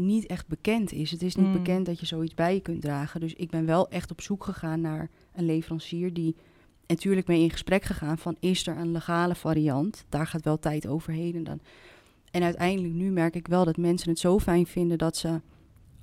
niet 0.00 0.26
echt 0.26 0.46
bekend 0.48 0.92
is. 0.92 1.10
Het 1.10 1.22
is 1.22 1.36
niet 1.36 1.46
Mm. 1.46 1.52
bekend 1.52 1.86
dat 1.86 2.00
je 2.00 2.06
zoiets 2.06 2.34
bij 2.34 2.54
je 2.54 2.60
kunt 2.60 2.80
dragen. 2.80 3.20
Dus 3.20 3.34
ik 3.34 3.50
ben 3.50 3.66
wel 3.66 3.88
echt 3.88 4.10
op 4.10 4.20
zoek 4.20 4.44
gegaan 4.44 4.80
naar 4.80 5.08
een 5.34 5.44
leverancier 5.44 6.12
die... 6.12 6.36
Natuurlijk 6.86 7.26
mee 7.26 7.42
in 7.42 7.50
gesprek 7.50 7.82
gegaan 7.84 8.18
van, 8.18 8.36
is 8.40 8.66
er 8.66 8.76
een 8.76 8.92
legale 8.92 9.34
variant? 9.34 10.04
Daar 10.08 10.26
gaat 10.26 10.44
wel 10.44 10.58
tijd 10.58 10.86
overheen. 10.86 11.34
En, 11.34 11.44
dan... 11.44 11.60
en 12.30 12.42
uiteindelijk 12.42 12.94
nu 12.94 13.10
merk 13.10 13.34
ik 13.34 13.46
wel 13.46 13.64
dat 13.64 13.76
mensen 13.76 14.08
het 14.10 14.18
zo 14.18 14.38
fijn 14.38 14.66
vinden 14.66 14.98
dat 14.98 15.16
ze... 15.16 15.40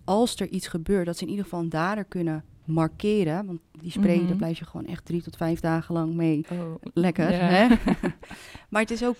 Als 0.03 0.35
er 0.39 0.47
iets 0.49 0.67
gebeurt, 0.67 1.05
dat 1.05 1.17
ze 1.17 1.23
in 1.23 1.29
ieder 1.29 1.43
geval 1.43 1.59
een 1.59 1.69
dader 1.69 2.03
kunnen 2.03 2.43
markeren. 2.65 3.45
Want 3.45 3.59
die 3.81 3.91
spray, 3.91 4.17
Mhm. 4.17 4.27
daar 4.27 4.35
blijf 4.35 4.59
je 4.59 4.65
gewoon 4.65 4.85
echt 4.85 5.05
drie 5.05 5.21
tot 5.21 5.35
vijf 5.37 5.59
dagen 5.59 5.93
lang 5.93 6.13
mee 6.13 6.45
Oh, 6.51 6.75
lekker. 6.93 7.27
Hè? 7.31 7.67
maar 8.69 8.81
het 8.81 8.91
is 8.91 9.03
ook, 9.05 9.15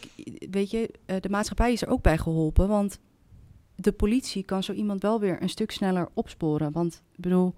weet 0.49 0.71
je, 0.71 0.89
eh, 1.05 1.15
de 1.21 1.29
maatschappij 1.29 1.73
is 1.73 1.81
er 1.81 1.87
ook 1.89 2.01
bij 2.01 2.17
geholpen. 2.17 2.67
Want 2.67 2.99
de 3.79 3.91
politie 3.91 4.43
kan 4.43 4.63
zo 4.63 4.71
iemand 4.73 5.01
wel 5.01 5.19
weer 5.19 5.41
een 5.41 5.49
stuk 5.49 5.71
sneller 5.71 6.07
opsporen. 6.13 6.71
Want 6.71 7.03
ik 7.15 7.21
bedoel, 7.21 7.53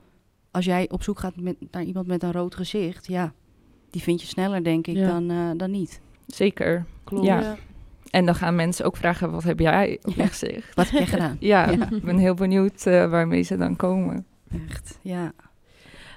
als 0.51 0.65
jij 0.65 0.89
op 0.89 1.03
zoek 1.03 1.19
gaat 1.19 1.35
met, 1.35 1.55
naar 1.71 1.83
iemand 1.83 2.07
met 2.07 2.23
een 2.23 2.31
rood 2.31 2.55
gezicht, 2.55 3.07
ja, 3.07 3.33
die 3.89 4.01
vind 4.01 4.21
je 4.21 4.27
sneller, 4.27 4.63
denk 4.63 4.87
ik, 4.87 4.95
Ja. 4.95 5.07
dan, 5.07 5.29
eh, 5.29 5.49
dan 5.57 5.71
niet. 5.71 6.01
Zeker. 6.27 6.85
Klopt. 7.03 7.25
Ja. 7.25 7.55
En 8.09 8.25
dan 8.25 8.35
gaan 8.35 8.55
mensen 8.55 8.85
ook 8.85 8.97
vragen, 8.97 9.31
wat 9.31 9.43
heb 9.43 9.59
jij 9.59 9.99
op 10.03 10.13
je 10.13 10.21
Ja. 10.21 10.27
gezicht? 10.27 10.75
Wat 10.75 10.89
heb 10.89 10.97
jij 10.99 11.07
gedaan? 11.07 11.37
Ja, 11.53 11.69
Ja. 11.71 11.89
ik 11.91 12.03
ben 12.03 12.17
heel 12.17 12.33
benieuwd 12.33 12.85
eh, 12.85 13.09
waarmee 13.09 13.41
ze 13.41 13.57
dan 13.57 13.75
komen. 13.75 14.25
Echt, 14.69 14.99
ja. 15.01 15.31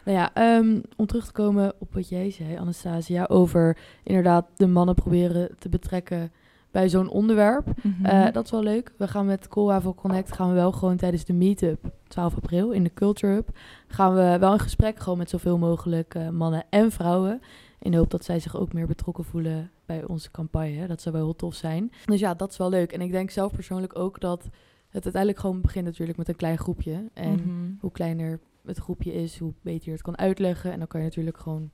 Nou 0.04 0.18
ja, 0.18 0.34
ehm, 0.34 0.80
om 0.96 1.06
terug 1.06 1.26
te 1.26 1.32
komen 1.32 1.74
op 1.78 1.94
wat 1.94 2.08
jij 2.08 2.30
zei, 2.30 2.56
Anastasia, 2.56 3.24
over 3.28 3.76
inderdaad 4.02 4.46
de 4.56 4.66
mannen 4.66 4.94
proberen 4.94 5.56
te 5.58 5.68
betrekken 5.68 6.32
bij 6.72 6.88
zo'n 6.88 7.08
onderwerp. 7.08 7.66
Mhm. 7.82 8.04
Eh, 8.04 8.32
dat 8.32 8.44
is 8.44 8.50
wel 8.50 8.62
leuk. 8.62 8.92
We 8.98 9.08
gaan 9.08 9.26
met 9.26 9.48
Coolhaven 9.48 9.94
Connect 9.94 10.32
gaan 10.32 10.48
we 10.48 10.54
wel 10.54 10.72
gewoon 10.72 10.96
tijdens 10.96 11.24
de 11.24 11.32
meetup, 11.32 11.90
12 12.08 12.34
april, 12.36 12.70
in 12.70 12.82
de 12.84 12.94
Culture 12.94 13.32
Hub, 13.32 13.48
gaan 13.86 14.14
we 14.14 14.36
wel 14.38 14.52
in 14.52 14.58
gesprek 14.58 14.98
gewoon 14.98 15.18
met 15.18 15.30
zoveel 15.30 15.58
mogelijk 15.58 16.14
eh, 16.14 16.28
mannen 16.28 16.64
en 16.70 16.90
vrouwen. 16.90 17.40
In 17.78 17.90
de 17.90 17.96
hoop 17.96 18.10
dat 18.10 18.24
zij 18.24 18.40
zich 18.40 18.56
ook 18.56 18.72
meer 18.72 18.86
betrokken 18.86 19.24
voelen 19.24 19.70
bij 19.86 20.04
onze 20.06 20.30
campagne. 20.30 20.86
Dat 20.86 21.00
zou 21.00 21.14
wel 21.14 21.24
heel 21.24 21.36
tof 21.36 21.54
zijn. 21.54 21.92
Dus 22.04 22.20
ja, 22.20 22.34
dat 22.34 22.50
is 22.50 22.56
wel 22.56 22.68
leuk. 22.70 22.92
En 22.92 23.00
ik 23.00 23.10
denk 23.10 23.30
zelf 23.30 23.52
persoonlijk 23.52 23.98
ook 23.98 24.20
dat 24.20 24.44
het 24.90 25.02
uiteindelijk 25.04 25.38
gewoon 25.42 25.60
begint 25.60 25.84
natuurlijk 25.84 26.18
met 26.18 26.28
een 26.28 26.36
klein 26.36 26.58
groepje. 26.58 27.10
En 27.12 27.32
Mhm. 27.32 27.70
hoe 27.80 27.92
kleiner 27.92 28.40
het 28.66 28.78
groepje 28.78 29.12
is, 29.12 29.38
hoe 29.38 29.52
beter 29.62 29.84
je 29.86 29.90
het 29.92 30.02
kan 30.02 30.18
uitleggen. 30.18 30.72
En 30.72 30.78
dan 30.78 30.86
kan 30.88 31.00
je 31.00 31.06
natuurlijk 31.06 31.38
gewoon 31.38 31.70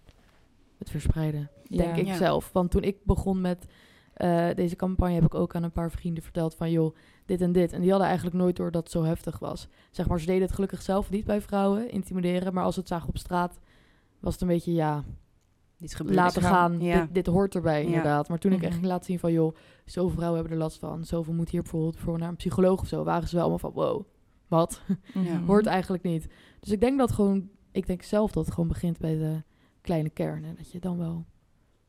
het 0.78 0.90
verspreiden, 0.90 1.50
denk 1.68 1.96
ik 1.96 2.06
Ja. 2.06 2.16
zelf. 2.16 2.50
Want 2.52 2.70
toen 2.70 2.82
ik 2.82 2.96
begon 3.04 3.40
met 3.40 3.66
eh, 4.18 4.54
deze 4.54 4.76
campagne, 4.76 5.14
heb 5.14 5.24
ik 5.24 5.34
ook 5.34 5.54
aan 5.54 5.62
een 5.62 5.72
paar 5.72 5.90
vrienden 5.90 6.22
verteld 6.22 6.54
van... 6.54 6.70
joh, 6.70 6.94
dit 7.26 7.40
en 7.40 7.52
dit. 7.52 7.72
En 7.72 7.80
die 7.80 7.90
hadden 7.90 8.06
eigenlijk 8.08 8.36
nooit 8.36 8.56
door 8.56 8.70
dat 8.70 8.82
het 8.82 8.92
zo 8.92 9.02
heftig 9.04 9.38
was. 9.38 9.68
Zeg 9.90 10.08
maar, 10.08 10.20
ze 10.20 10.26
deden 10.26 10.42
het 10.42 10.52
gelukkig 10.54 10.82
zelf 10.82 11.10
niet 11.10 11.24
bij 11.24 11.40
vrouwen, 11.40 11.90
intimideren. 11.90 12.54
Maar 12.54 12.64
als 12.64 12.74
ze 12.74 12.80
het 12.80 12.88
zagen 12.88 13.08
op 13.08 13.18
straat, 13.18 13.58
was 14.20 14.32
het 14.32 14.42
een 14.42 14.48
beetje, 14.48 14.72
ja, 14.72 15.04
Dit 15.76 15.94
gebeurt. 15.94 16.16
laten 16.16 16.42
gaan. 16.42 16.80
Ja. 16.80 17.00
Dit, 17.00 17.14
dit 17.14 17.26
hoort 17.26 17.54
erbij, 17.54 17.80
Ja. 17.80 17.86
inderdaad. 17.86 18.28
Maar 18.28 18.38
toen 18.38 18.50
ik 18.52 18.56
Mhm. 18.58 18.66
echt 18.66 18.74
ging 18.74 18.86
laten 18.86 19.04
zien 19.04 19.18
van... 19.18 19.32
joh, 19.32 19.54
zoveel 19.84 20.10
vrouwen 20.16 20.38
hebben 20.40 20.56
er 20.58 20.62
last 20.64 20.78
van. 20.78 21.04
Zoveel 21.04 21.34
moet 21.34 21.50
hier 21.50 21.62
bijvoorbeeld 21.62 21.96
voor 21.98 22.18
naar 22.18 22.28
een 22.28 22.36
psycholoog 22.36 22.80
of 22.80 22.88
zo. 22.88 23.04
Waren 23.04 23.28
ze 23.28 23.34
wel 23.34 23.40
allemaal 23.48 23.58
van, 23.58 23.72
wow, 23.72 24.02
wat? 24.48 24.82
Ja. 25.14 25.20
Mhm. 25.20 25.44
Hoort 25.50 25.66
eigenlijk 25.66 26.02
niet. 26.02 26.26
Dus 26.60 26.70
ik 26.72 26.80
denk 26.80 26.98
dat 26.98 27.12
gewoon, 27.12 27.48
ik 27.72 27.86
denk 27.86 28.02
zelf 28.02 28.32
dat 28.32 28.44
het 28.44 28.54
gewoon 28.54 28.68
begint 28.68 28.98
bij 28.98 29.14
de 29.18 29.42
kleine 29.80 30.10
kern. 30.10 30.44
En 30.44 30.54
dat 30.56 30.66
je 30.66 30.72
het 30.72 30.82
dan 30.82 30.98
wel 30.98 31.24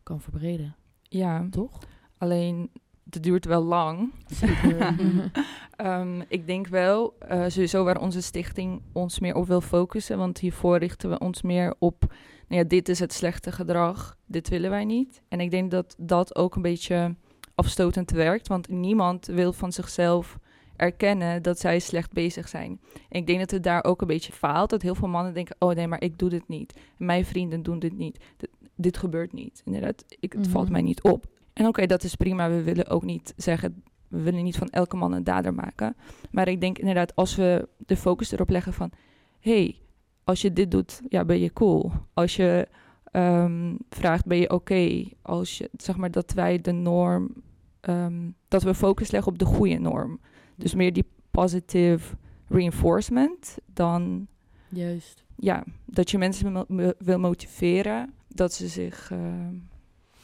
kan 0.03 0.21
verbreden, 0.21 0.75
Ja, 1.01 1.47
toch? 1.49 1.79
Alleen 2.19 2.69
het 3.09 3.23
duurt 3.23 3.45
wel 3.45 3.63
lang. 3.63 4.11
Ehm, 5.75 6.21
ik 6.27 6.47
denk 6.47 6.67
wel, 6.67 7.13
eh, 7.19 7.43
sowieso 7.47 7.83
waar 7.83 8.01
onze 8.01 8.21
stichting 8.21 8.81
ons 8.93 9.19
meer 9.19 9.35
op 9.35 9.47
wil 9.47 9.61
focussen. 9.61 10.17
Want 10.17 10.39
hiervoor 10.39 10.77
richten 10.77 11.09
we 11.09 11.19
ons 11.19 11.41
meer 11.41 11.75
op, 11.79 12.05
nou 12.47 12.61
ja, 12.61 12.67
dit 12.67 12.89
is 12.89 12.99
het 12.99 13.13
slechte 13.13 13.51
gedrag, 13.51 14.17
dit 14.25 14.49
willen 14.49 14.69
wij 14.69 14.85
niet. 14.85 15.21
En 15.27 15.39
ik 15.39 15.51
denk 15.51 15.71
dat 15.71 15.95
dat 15.97 16.35
ook 16.35 16.55
een 16.55 16.61
beetje 16.61 17.15
afstotend 17.55 18.11
werkt. 18.11 18.47
Want 18.47 18.69
niemand 18.69 19.25
wil 19.25 19.53
van 19.53 19.71
zichzelf 19.71 20.37
erkennen 20.75 21.41
dat 21.43 21.59
zij 21.59 21.79
slecht 21.79 22.13
bezig 22.13 22.47
zijn. 22.47 22.79
En 23.09 23.19
ik 23.19 23.27
denk 23.27 23.39
dat 23.39 23.51
het 23.51 23.63
daar 23.63 23.83
ook 23.83 24.01
een 24.01 24.07
beetje 24.07 24.33
faalt. 24.33 24.69
Dat 24.69 24.81
heel 24.81 24.95
veel 24.95 25.07
mannen 25.07 25.33
denken, 25.33 25.55
oh 25.59 25.75
nee, 25.75 25.87
maar 25.87 26.01
ik 26.03 26.17
doe 26.17 26.29
dit 26.29 26.47
niet. 26.47 26.73
Mijn 26.97 27.25
vrienden 27.25 27.63
doen 27.63 27.79
dit 27.79 27.97
niet. 27.97 28.19
Dit, 28.37 28.49
dit 28.75 28.97
gebeurt 28.97 29.33
niet. 29.33 29.61
Inderdaad, 29.65 30.05
ik, 30.19 30.33
het 30.33 30.47
valt 30.47 30.63
Mhm. 30.63 30.73
mij 30.73 30.81
niet 30.81 31.03
op. 31.03 31.25
En 31.53 31.67
oké, 31.67 31.85
dat 31.85 32.03
is 32.03 32.15
prima. 32.15 32.49
We 32.49 32.63
willen 32.63 32.87
ook 32.87 33.03
niet 33.03 33.33
zeggen, 33.37 33.83
we 34.09 34.21
willen 34.21 34.43
niet 34.43 34.57
van 34.57 34.69
elke 34.69 34.95
man 34.95 35.13
een 35.13 35.23
dader 35.23 35.53
maken. 35.53 35.95
Maar 36.31 36.47
ik 36.47 36.61
denk 36.61 36.77
inderdaad, 36.77 37.15
als 37.15 37.35
we 37.35 37.67
de 37.77 37.97
focus 37.97 38.31
erop 38.31 38.49
leggen 38.49 38.73
van... 38.73 38.91
hey, 39.39 39.79
als 40.23 40.41
je 40.41 40.53
dit 40.53 40.71
doet, 40.71 41.01
ja, 41.09 41.25
ben 41.25 41.39
je 41.39 41.53
cool. 41.53 41.91
Als 42.13 42.35
je 42.35 42.67
ehm, 43.11 43.75
vraagt, 43.89 44.25
ben 44.25 44.37
je 44.37 44.49
oké. 44.49 45.03
Als 45.21 45.57
je, 45.57 45.69
zeg 45.77 45.97
maar, 45.97 46.11
dat 46.11 46.33
wij 46.33 46.61
de 46.61 46.71
norm... 46.71 47.33
ehm, 47.81 48.29
dat 48.47 48.63
we 48.63 48.73
focus 48.75 49.11
leggen 49.11 49.31
op 49.31 49.39
de 49.39 49.45
goede 49.45 49.77
norm. 49.77 50.19
Dus 50.55 50.73
meer 50.73 50.93
die 50.93 51.05
positive 51.31 52.15
reinforcement 52.47 53.57
dan... 53.73 54.27
Juist. 54.69 55.23
Ja, 55.35 55.63
dat 55.85 56.11
je 56.11 56.17
mensen 56.17 56.65
wil 56.97 57.19
motiveren 57.19 58.13
dat 58.27 58.53
ze 58.53 58.67
zich... 58.67 59.11
ehm, 59.11 59.55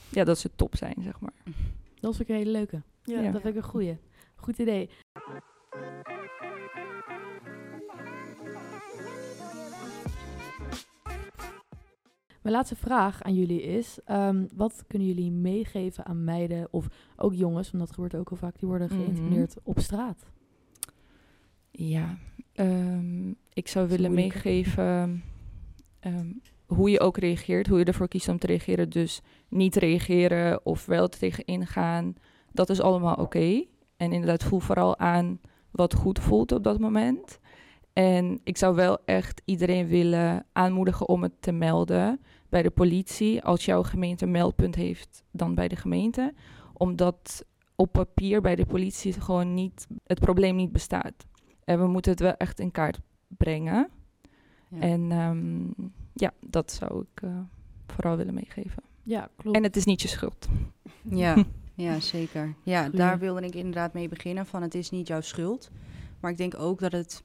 ja, 0.10 0.24
dat 0.24 0.40
ze 0.40 0.50
top 0.56 0.76
zijn, 0.76 0.96
zeg 1.00 1.20
maar. 1.20 1.34
Dat 2.00 2.16
vind 2.16 2.30
ik 2.30 2.36
een 2.36 2.42
hele 2.42 2.58
leuke. 2.58 2.82
Ja. 3.04 3.22
Ja. 3.22 3.32
Dat 3.32 3.42
vind 3.42 3.56
ik 3.56 3.64
een 3.64 3.70
goeie. 3.70 3.98
Goed 4.36 4.58
idee. 4.58 4.90
Mijn 12.42 12.56
laatste 12.58 12.76
vraag 12.76 13.22
aan 13.24 13.34
jullie 13.36 13.62
is: 13.64 13.98
ehm, 14.06 14.46
wat 14.56 14.84
kunnen 14.88 15.08
jullie 15.08 15.32
meegeven 15.32 16.06
aan 16.06 16.24
meiden 16.24 16.68
of 16.72 16.88
ook 17.16 17.34
jongens, 17.34 17.72
want 17.72 17.84
dat 17.86 17.94
gebeurt 17.94 18.16
ook 18.16 18.30
al 18.30 18.38
vaak, 18.38 18.60
die 18.60 18.68
worden 18.68 18.88
Mhm. 18.92 18.96
geïntimideerd 19.04 19.56
op 19.64 19.80
straat? 19.80 20.26
Ja, 21.72 22.18
ehm, 22.54 23.30
ik 23.54 23.68
zou 23.68 23.86
is 23.86 23.92
willen 23.92 24.12
moeilijk, 24.12 24.34
meegeven 24.44 25.24
ehm, 26.00 26.28
hoe 26.68 26.90
je 26.90 27.00
ook 27.00 27.18
reageert, 27.18 27.68
hoe 27.68 27.80
je 27.80 27.86
ervoor 27.86 28.08
kiest 28.08 28.28
om 28.28 28.40
te 28.40 28.48
reageren. 28.48 28.90
Dus 28.90 29.22
niet 29.50 29.76
reageren 29.76 30.66
of 30.66 30.86
wel 30.86 31.04
er 31.04 31.10
tegen 31.10 31.46
ingaan, 31.46 32.16
dat 32.52 32.70
is 32.70 32.82
allemaal 32.82 33.16
oké. 33.16 33.64
En 33.98 34.12
inderdaad, 34.12 34.44
voel 34.44 34.60
vooral 34.60 34.98
aan 34.98 35.40
wat 35.72 35.94
goed 35.94 36.20
voelt 36.20 36.52
op 36.52 36.64
dat 36.64 36.80
moment. 36.80 37.40
En 37.94 38.40
ik 38.44 38.58
zou 38.58 38.76
wel 38.76 38.98
echt 39.06 39.42
iedereen 39.46 39.88
willen 39.88 40.46
aanmoedigen 40.52 41.08
om 41.08 41.24
het 41.24 41.42
te 41.42 41.52
melden 41.52 42.22
bij 42.50 42.62
de 42.62 42.70
politie. 42.70 43.44
Als 43.44 43.66
jouw 43.66 43.84
gemeente 43.84 44.26
een 44.26 44.32
meldpunt 44.32 44.76
heeft, 44.76 45.24
dan 45.32 45.56
bij 45.56 45.68
de 45.68 45.76
gemeente. 45.76 46.34
Omdat 46.74 47.46
op 47.76 47.92
papier 47.92 48.42
bij 48.42 48.56
de 48.56 48.66
politie 48.66 49.14
gewoon 49.14 49.54
niet, 49.54 49.88
het 50.04 50.20
probleem 50.20 50.56
niet 50.56 50.72
bestaat. 50.72 51.26
En 51.64 51.80
we 51.80 51.88
moeten 51.88 52.12
het 52.12 52.20
wel 52.20 52.36
echt 52.38 52.60
in 52.60 52.72
kaart 52.72 53.00
brengen. 53.28 53.90
Ja. 54.70 54.80
En 54.80 55.12
ehm, 55.12 55.88
ja, 56.16 56.34
dat 56.40 56.72
zou 56.72 57.02
ik 57.02 57.22
eh, 57.22 57.40
vooral 57.88 58.18
willen 58.18 58.34
meegeven. 58.34 58.84
Ja, 59.04 59.30
klopt. 59.36 59.58
En 59.58 59.64
het 59.64 59.76
is 59.76 59.86
niet 59.86 60.02
je 60.02 60.08
schuld. 60.08 60.48
Ja, 61.10 61.46
ja 61.76 62.00
zeker. 62.00 62.56
Ja, 62.64 62.82
Goeie. 62.82 62.98
daar 62.98 63.20
wilde 63.20 63.42
ik 63.42 63.56
inderdaad 63.56 63.94
mee 63.94 64.08
beginnen. 64.08 64.46
Van 64.46 64.62
het 64.62 64.76
is 64.76 64.90
niet 64.90 65.08
jouw 65.08 65.22
schuld. 65.22 65.70
Maar 66.20 66.32
ik 66.32 66.38
denk 66.38 66.60
ook 66.60 66.80
dat 66.80 66.92
het 66.92 67.24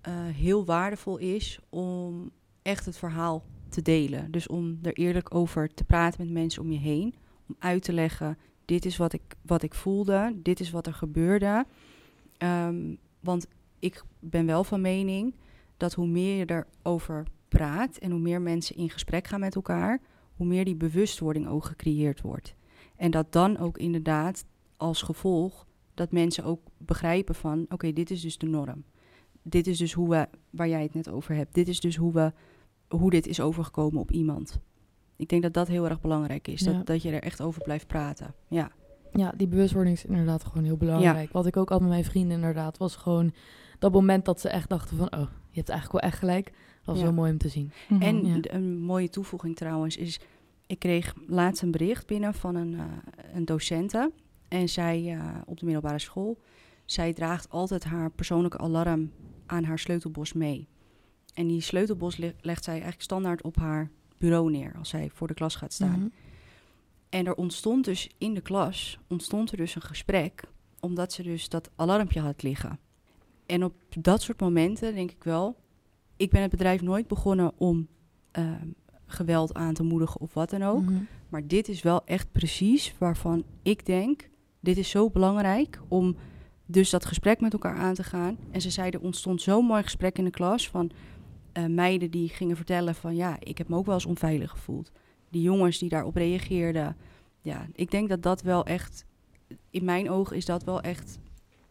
eh, 0.00 0.12
heel 0.14 0.64
waardevol 0.64 1.16
is 1.16 1.58
om 1.68 2.30
echt 2.62 2.84
het 2.86 2.96
verhaal 2.96 3.44
te 3.68 3.82
delen. 3.82 4.30
Dus 4.30 4.46
om 4.46 4.78
er 4.82 4.92
eerlijk 4.92 5.34
over 5.34 5.74
te 5.74 5.84
praten 5.84 6.24
met 6.24 6.32
mensen 6.32 6.62
om 6.62 6.72
je 6.72 6.78
heen. 6.78 7.14
Om 7.48 7.56
uit 7.58 7.82
te 7.82 7.92
leggen, 7.92 8.38
dit 8.64 8.84
is 8.84 8.96
wat 8.96 9.12
ik, 9.12 9.22
wat 9.42 9.62
ik 9.62 9.74
voelde. 9.74 10.32
Dit 10.36 10.60
is 10.60 10.70
wat 10.70 10.86
er 10.86 10.94
gebeurde. 10.94 11.64
Ehm, 12.38 12.94
want 13.20 13.46
ik 13.78 14.02
ben 14.20 14.46
wel 14.46 14.64
van 14.64 14.80
mening 14.80 15.34
dat 15.76 15.94
hoe 15.94 16.06
meer 16.06 16.36
je 16.36 16.64
erover 16.82 17.26
praat... 17.52 17.96
en 17.96 18.10
hoe 18.10 18.20
meer 18.20 18.40
mensen 18.40 18.76
in 18.76 18.90
gesprek 18.90 19.26
gaan 19.26 19.40
met 19.40 19.54
elkaar... 19.54 20.00
hoe 20.36 20.46
meer 20.46 20.64
die 20.64 20.76
bewustwording 20.76 21.48
ook 21.48 21.64
gecreëerd 21.64 22.20
wordt. 22.20 22.54
En 22.96 23.10
dat 23.10 23.32
dan 23.32 23.58
ook 23.58 23.78
inderdaad 23.78 24.44
als 24.76 25.02
gevolg 25.02 25.66
dat 25.94 26.12
mensen 26.12 26.44
ook 26.44 26.60
begrijpen 26.78 27.34
van 27.34 27.66
oké, 27.68 27.92
dit 27.92 28.10
is 28.10 28.20
dus 28.20 28.38
de 28.38 28.46
norm. 28.46 28.84
Dit 29.42 29.66
is 29.66 29.78
dus 29.78 29.92
hoe 29.92 30.08
we, 30.08 30.28
waar 30.50 30.68
jij 30.68 30.82
het 30.82 30.94
net 30.94 31.08
over 31.08 31.34
hebt. 31.34 31.54
Dit 31.54 31.68
is 31.68 31.80
dus 31.80 31.96
hoe 31.96 32.12
we, 32.12 32.32
hoe 32.88 33.10
dit 33.10 33.26
is 33.26 33.40
overgekomen 33.40 34.00
op 34.00 34.10
iemand. 34.10 34.60
Ik 35.16 35.28
denk 35.28 35.42
dat 35.42 35.54
dat 35.54 35.68
heel 35.68 35.88
erg 35.88 36.00
belangrijk 36.00 36.48
is. 36.48 36.60
Ja. 36.60 36.72
Dat, 36.72 36.86
dat 36.86 37.02
je 37.02 37.10
er 37.10 37.22
echt 37.22 37.40
over 37.40 37.62
blijft 37.62 37.86
praten. 37.86 38.34
Ja, 38.48 38.70
Ja, 39.12 39.32
die 39.36 39.46
bewustwording 39.46 39.96
is 39.96 40.04
inderdaad 40.04 40.44
gewoon 40.44 40.64
heel 40.64 40.76
belangrijk. 40.76 41.32
Wat 41.32 41.46
ik 41.46 41.56
ook 41.56 41.68
had 41.68 41.80
met 41.80 41.88
mijn 41.88 42.04
vrienden 42.04 42.36
inderdaad, 42.36 42.78
was 42.78 42.96
gewoon 42.96 43.32
dat 43.78 43.92
moment 43.92 44.24
dat 44.24 44.40
ze 44.40 44.48
echt 44.48 44.68
dachten 44.68 44.96
van, 44.96 45.12
oh, 45.12 45.28
je 45.50 45.56
hebt 45.58 45.68
eigenlijk 45.68 46.00
wel 46.00 46.10
echt 46.10 46.18
gelijk. 46.18 46.52
Dat 46.84 46.94
was 46.94 46.96
Ja. 46.98 47.02
wel 47.02 47.12
mooi 47.12 47.32
om 47.32 47.38
te 47.38 47.48
zien. 47.48 47.70
En 48.00 48.16
Mhm. 48.16 48.26
Ja. 48.26 48.40
d- 48.40 48.50
een 48.52 48.78
mooie 48.80 49.08
toevoeging 49.08 49.56
trouwens 49.56 49.96
is... 49.96 50.20
Ik 50.66 50.78
kreeg 50.78 51.14
laatst 51.26 51.62
een 51.62 51.70
bericht 51.70 52.06
binnen 52.06 52.34
van 52.34 52.54
een, 52.54 52.74
eh, 52.74 52.84
een 53.34 53.44
docente. 53.44 54.12
En 54.48 54.68
zij 54.68 55.12
eh, 55.18 55.28
op 55.46 55.58
de 55.58 55.64
middelbare 55.64 55.98
school... 55.98 56.38
zij 56.84 57.12
draagt 57.12 57.50
altijd 57.50 57.84
haar 57.84 58.10
persoonlijke 58.10 58.58
alarm 58.58 59.12
aan 59.46 59.64
haar 59.64 59.78
sleutelbos 59.78 60.32
mee. 60.32 60.68
En 61.34 61.46
die 61.46 61.60
sleutelbos 61.60 62.16
le- 62.16 62.34
legt 62.40 62.64
zij 62.64 62.72
eigenlijk 62.72 63.02
standaard 63.02 63.42
op 63.42 63.56
haar 63.56 63.90
bureau 64.18 64.50
neer... 64.50 64.74
als 64.78 64.88
zij 64.88 65.10
voor 65.12 65.26
de 65.26 65.34
klas 65.34 65.54
gaat 65.56 65.72
staan. 65.72 65.98
Mhm. 65.98 66.08
En 67.08 67.26
er 67.26 67.34
ontstond 67.34 67.84
dus 67.84 68.10
in 68.18 68.34
de 68.34 68.40
klas 68.40 68.98
ontstond 69.08 69.50
er 69.50 69.56
dus 69.56 69.74
een 69.74 69.82
gesprek... 69.82 70.42
omdat 70.80 71.12
ze 71.12 71.22
dus 71.22 71.48
dat 71.48 71.70
alarmpje 71.76 72.20
had 72.20 72.42
liggen. 72.42 72.78
En 73.46 73.64
op 73.64 73.74
dat 73.98 74.22
soort 74.22 74.40
momenten 74.40 74.94
denk 74.94 75.10
ik 75.10 75.24
wel... 75.24 75.56
ik 76.16 76.30
ben 76.30 76.42
het 76.42 76.50
bedrijf 76.50 76.82
nooit 76.82 77.06
begonnen 77.08 77.52
om 77.56 77.88
ehm, 78.30 78.68
geweld 79.06 79.54
aan 79.54 79.74
te 79.74 79.82
moedigen 79.82 80.20
of 80.20 80.34
wat 80.34 80.50
dan 80.50 80.62
ook. 80.62 80.82
Mhm. 80.82 81.02
Maar 81.28 81.46
dit 81.46 81.68
is 81.68 81.82
wel 81.82 82.04
echt 82.04 82.32
precies 82.32 82.94
waarvan 82.98 83.44
ik 83.62 83.86
denk... 83.86 84.28
dit 84.60 84.76
is 84.76 84.90
zo 84.90 85.10
belangrijk 85.10 85.80
om 85.88 86.16
dus 86.66 86.90
dat 86.90 87.04
gesprek 87.04 87.40
met 87.40 87.52
elkaar 87.52 87.76
aan 87.76 87.94
te 87.94 88.02
gaan. 88.02 88.36
En 88.50 88.60
ze 88.60 88.70
zeiden, 88.70 89.00
er 89.00 89.06
ontstond 89.06 89.42
zo'n 89.42 89.64
mooi 89.64 89.82
gesprek 89.82 90.18
in 90.18 90.24
de 90.24 90.30
klas... 90.30 90.68
van 90.68 90.90
eh, 91.52 91.66
meiden 91.66 92.10
die 92.10 92.28
gingen 92.28 92.56
vertellen 92.56 92.94
van... 92.94 93.16
ja, 93.16 93.36
ik 93.38 93.58
heb 93.58 93.68
me 93.68 93.76
ook 93.76 93.86
wel 93.86 93.94
eens 93.94 94.06
onveilig 94.06 94.50
gevoeld. 94.50 94.90
Die 95.30 95.42
jongens 95.42 95.78
die 95.78 95.88
daarop 95.88 96.16
reageerden. 96.16 96.96
Ja, 97.40 97.66
ik 97.72 97.90
denk 97.90 98.08
dat 98.08 98.22
dat 98.22 98.42
wel 98.42 98.64
echt... 98.64 99.04
in 99.70 99.84
mijn 99.84 100.10
ogen 100.10 100.36
is 100.36 100.44
dat 100.44 100.64
wel 100.64 100.80
echt 100.80 101.18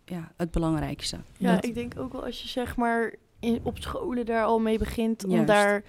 ja, 0.05 0.31
het 0.37 0.51
belangrijkste. 0.51 1.17
Ja, 1.37 1.55
Dat- 1.55 1.65
ik 1.65 1.73
denk 1.73 1.99
ook 1.99 2.11
wel 2.11 2.25
als 2.25 2.41
je 2.41 2.47
zeg 2.47 2.75
maar 2.75 3.15
in, 3.41 3.59
op 3.63 3.77
scholen 3.79 4.25
daar 4.25 4.43
al 4.43 4.59
mee 4.59 4.77
begint 4.77 5.23
om 5.23 5.31
Juist. 5.31 5.47
daar 5.47 5.83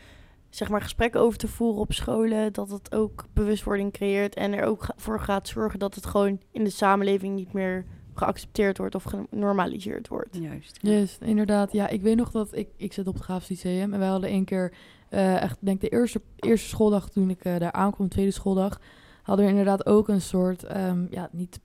zeg 0.50 0.68
maar 0.68 0.82
gesprekken 0.82 1.20
over 1.20 1.38
te 1.38 1.48
voeren 1.48 1.80
op 1.80 1.92
scholen, 1.92 2.52
dat 2.52 2.70
het 2.70 2.94
ook 2.94 3.24
bewustwording 3.32 3.92
creëert 3.92 4.34
en 4.34 4.52
er 4.52 4.64
ook 4.64 4.82
ga- 4.82 4.94
voor 4.96 5.20
gaat 5.20 5.48
zorgen 5.48 5.78
dat 5.78 5.94
het 5.94 6.06
gewoon 6.06 6.40
in 6.50 6.64
de 6.64 6.70
samenleving 6.70 7.34
niet 7.34 7.52
meer 7.52 7.84
geaccepteerd 8.14 8.78
wordt 8.78 8.94
of 8.94 9.02
genormaliseerd 9.02 10.08
wordt. 10.08 10.36
Juist. 10.40 10.78
Yes, 10.82 11.18
inderdaad. 11.20 11.72
Ja, 11.72 11.88
ik 11.88 12.02
weet 12.02 12.16
nog 12.16 12.30
dat 12.30 12.56
ik, 12.56 12.68
ik 12.76 12.92
zit 12.92 13.06
op 13.06 13.14
het 13.14 13.22
Graafs 13.22 13.48
Lyceum 13.48 13.92
en 13.92 13.98
wij 13.98 14.08
hadden 14.08 14.30
één 14.30 14.44
keer, 14.44 14.72
eh, 15.08 15.42
echt 15.42 15.56
denk 15.60 15.80
de 15.80 15.88
eerste, 15.88 16.20
eerste 16.36 16.68
schooldag 16.68 17.08
toen 17.10 17.30
ik 17.30 17.44
eh, 17.44 17.58
daar 17.58 17.72
aankwam, 17.72 18.08
tweede 18.08 18.30
schooldag, 18.30 18.80
hadden 19.22 19.44
we 19.44 19.50
inderdaad 19.50 19.86
ook 19.86 20.08
een 20.08 20.20
soort, 20.20 20.64
ehm, 20.64 21.06
ja, 21.10 21.28
niet 21.32 21.60